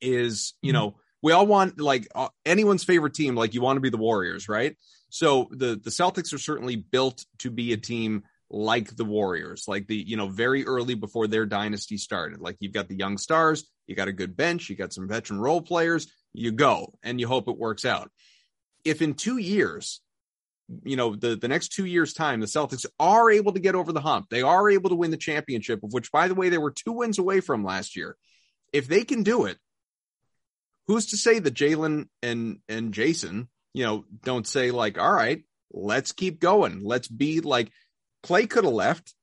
[0.00, 0.80] is you mm-hmm.
[0.80, 3.96] know we all want like uh, anyone's favorite team like you want to be the
[3.96, 4.76] warriors right
[5.10, 9.86] so the the Celtics are certainly built to be a team like the Warriors, like
[9.86, 12.40] the you know very early before their dynasty started.
[12.40, 15.40] Like you've got the young stars, you got a good bench, you got some veteran
[15.40, 18.10] role players, you go and you hope it works out.
[18.84, 20.00] If in 2 years
[20.84, 23.92] you know the the next 2 years time the Celtics are able to get over
[23.92, 24.26] the hump.
[24.30, 26.92] They are able to win the championship of which by the way they were 2
[26.92, 28.16] wins away from last year.
[28.72, 29.56] If they can do it,
[30.86, 33.48] who's to say that jaylen and and Jayson
[33.78, 36.82] you know, don't say like, all right, let's keep going.
[36.82, 37.70] Let's be like
[38.24, 39.14] Klay could have left.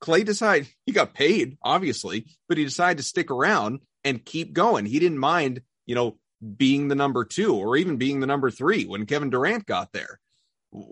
[0.00, 4.86] Klay decided he got paid, obviously, but he decided to stick around and keep going.
[4.86, 6.18] He didn't mind, you know,
[6.56, 10.20] being the number two or even being the number three when Kevin Durant got there.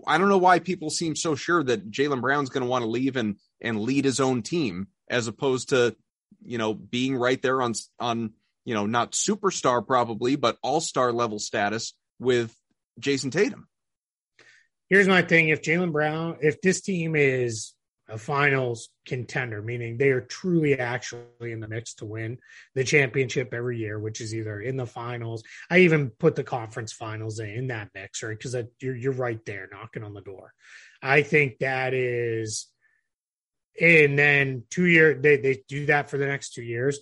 [0.07, 2.89] I don't know why people seem so sure that Jaylen Brown's going to want to
[2.89, 5.95] leave and and lead his own team as opposed to,
[6.43, 8.33] you know, being right there on on
[8.65, 12.55] you know not superstar probably but all star level status with
[12.99, 13.67] Jayson Tatum.
[14.89, 17.73] Here's my thing: if Jaylen Brown, if this team is
[18.13, 22.37] a finals contender, meaning they are truly actually in the mix to win
[22.75, 25.43] the championship every year, which is either in the finals.
[25.69, 28.37] I even put the conference finals in, that mix, right?
[28.37, 30.53] Because you're you're right there knocking on the door.
[31.01, 32.67] I think that is,
[33.81, 36.99] and then two year they they do that for the next two years.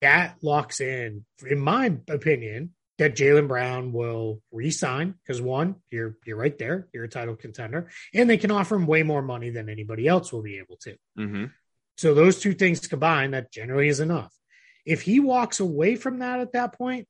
[0.00, 6.36] That locks in, in my opinion, that Jaylen Brown will re-sign because one, you're you're
[6.36, 9.68] right there, you're a title contender, and they can offer him way more money than
[9.68, 10.96] anybody else will be able to.
[11.18, 11.44] Mm-hmm.
[11.96, 14.32] So those two things combined, that generally is enough.
[14.84, 17.06] If he walks away from that at that point,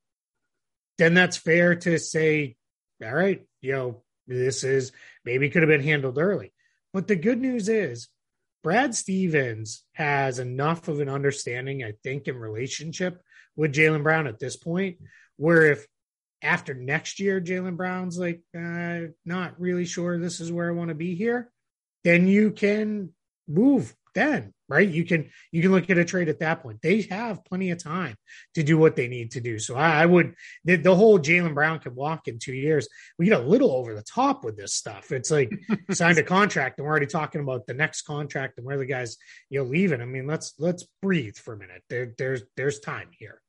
[0.97, 2.55] then that's fair to say,
[3.03, 4.91] all right, you know, this is
[5.25, 6.53] maybe could have been handled early.
[6.93, 8.09] But the good news is
[8.63, 13.21] Brad Stevens has enough of an understanding, I think, in relationship
[13.55, 14.97] with Jaylen Brown at this point
[15.37, 15.85] where if
[16.41, 20.89] after next year, Jaylen Brown's like, uh, not really sure this is where I want
[20.89, 21.49] to be here,
[22.03, 23.11] then you can
[23.47, 24.87] move then, right?
[24.87, 26.81] You can you can look at a trade at that point.
[26.81, 28.15] They have plenty of time
[28.55, 29.57] to do what they need to do.
[29.57, 32.87] So I, I would the, the whole Jaylen Brown can walk in two years.
[33.17, 35.11] We get a little over the top with this stuff.
[35.11, 35.51] It's like
[35.91, 39.17] signed a contract and we're already talking about the next contract and where the guys
[39.49, 40.01] you know leaving.
[40.01, 41.83] I mean, let's let's breathe for a minute.
[41.89, 43.41] There, there's there's time here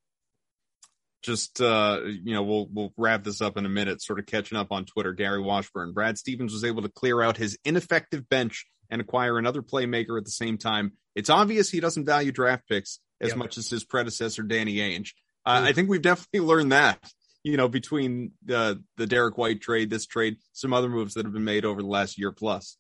[1.25, 4.59] just uh, you know we'll we'll wrap this up in a minute sort of catching
[4.59, 5.13] up on twitter.
[5.13, 9.63] Gary washburn brad stevens was able to clear out his ineffective bench and acquire another
[9.63, 10.93] playmaker at the same time.
[11.15, 13.39] It's obvious he doesn't value draft picks as yep.
[13.39, 15.11] much as his predecessor danny ainge.
[15.47, 16.99] Uh, i think we've definitely learned that
[17.43, 21.33] you know between the the derrick white trade this trade some other moves that have
[21.33, 22.77] been made over the last year plus.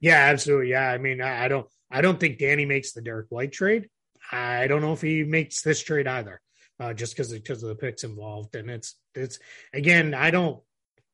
[0.00, 0.70] Yeah absolutely.
[0.70, 3.88] Yeah i mean i, I don't i don't think danny makes the Derek white trade.
[4.30, 6.40] I don't know if he makes this trade either
[6.80, 8.54] uh, just because because of the picks involved.
[8.54, 9.38] And it's it's
[9.72, 10.60] again, I don't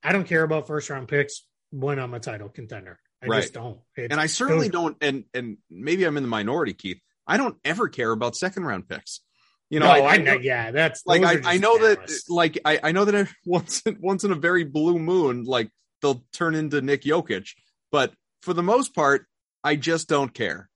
[0.03, 2.99] I don't care about first round picks when I'm a title contender.
[3.23, 3.43] I right.
[3.43, 3.79] just don't.
[3.97, 4.97] It's, and I certainly don't.
[5.01, 7.01] And and maybe I'm in the minority, Keith.
[7.27, 9.21] I don't ever care about second round picks.
[9.69, 12.81] You know, no, I, I know, yeah, that's like I, I know that like I,
[12.83, 15.71] I know that once once in a very blue moon, like
[16.03, 17.51] they'll turn into Nick Jokic,
[17.93, 19.27] but for the most part,
[19.63, 20.69] I just don't care.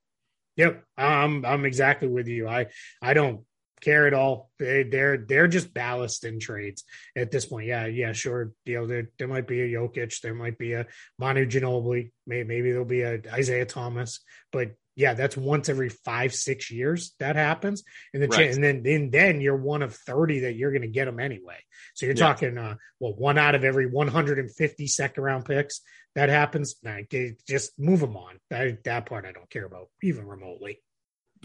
[0.55, 2.47] Yep, I'm I'm exactly with you.
[2.47, 2.67] I
[3.01, 3.41] I don't
[3.81, 4.49] care at all.
[4.59, 6.83] They, they're they're just ballast in trades
[7.15, 7.67] at this point.
[7.67, 8.51] Yeah, yeah, sure.
[8.65, 10.87] You know, there, there might be a Jokic, there might be a
[11.19, 14.21] Manu Ginobili, maybe, maybe there'll be a Isaiah Thomas,
[14.51, 18.51] but yeah, that's once every five six years that happens, and then right.
[18.51, 21.57] and then then then you're one of thirty that you're going to get them anyway.
[21.95, 22.27] So you're yeah.
[22.27, 25.81] talking, uh, well, one out of every 150 second round picks
[26.15, 26.75] that happens.
[26.81, 26.99] Nah,
[27.47, 28.39] just move them on.
[28.49, 30.81] That that part I don't care about even remotely.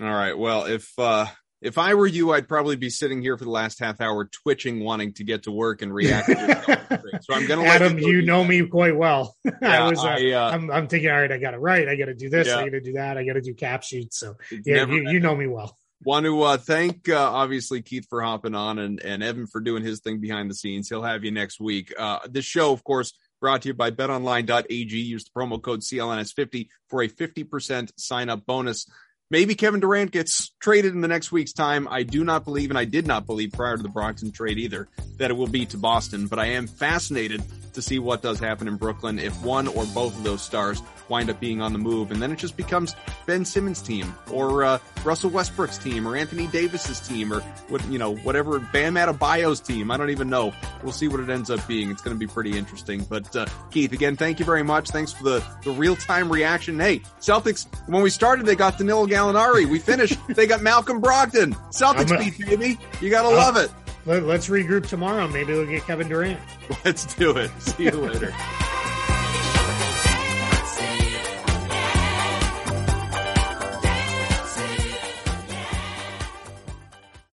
[0.01, 0.39] All right.
[0.39, 1.27] Well, if uh,
[1.63, 4.83] if I were you, I'd probably be sitting here for the last half hour, twitching,
[4.83, 6.27] wanting to get to work and react.
[7.23, 7.99] so I'm going to Adam.
[7.99, 9.37] You, you know me quite well.
[9.63, 9.99] Yeah, I was.
[9.99, 11.87] Uh, I, uh, I'm, I'm, thinking, all right, I got to write.
[11.87, 12.47] I got to do this.
[12.47, 12.59] Yeah.
[12.59, 13.19] I got to do that.
[13.19, 14.19] I got to do cap sheets.
[14.19, 15.77] So yeah, you, you, know me well.
[16.03, 19.83] Want to uh, thank uh, obviously Keith for hopping on and and Evan for doing
[19.83, 20.89] his thing behind the scenes.
[20.89, 21.93] He'll have you next week.
[21.99, 24.99] Uh, this show, of course, brought to you by BetOnline.ag.
[24.99, 28.87] Use the promo code CLNS50 for a 50% sign up bonus.
[29.33, 31.87] Maybe Kevin Durant gets traded in the next week's time.
[31.89, 34.89] I do not believe, and I did not believe prior to the Brogdon trade either,
[35.19, 36.27] that it will be to Boston.
[36.27, 37.41] But I am fascinated
[37.75, 41.29] to see what does happen in Brooklyn if one or both of those stars wind
[41.29, 42.11] up being on the move.
[42.11, 42.97] And then it just becomes
[43.27, 47.99] Ben Simmons' team or uh, Russell Westbrook's team or Anthony Davis's team or what, you
[47.99, 49.91] know, whatever Bam Adebayo's team.
[49.91, 50.55] I don't even know.
[50.83, 51.91] We'll see what it ends up being.
[51.91, 53.05] It's going to be pretty interesting.
[53.05, 54.91] But uh, Keith, again, thank you very much.
[54.91, 56.79] Thanks for the, the real time reaction.
[56.79, 59.69] Hey, Celtics, when we started, they got Danilo Gallinari.
[59.69, 61.55] We finished, they got Malcolm Brogdon.
[61.71, 62.79] Celtics beat, baby.
[63.01, 63.71] You got to love it.
[64.07, 65.29] Let, us regroup tomorrow.
[65.29, 66.41] Maybe we'll get Kevin Durant.
[66.85, 67.51] Let's do it.
[67.61, 68.35] See you later.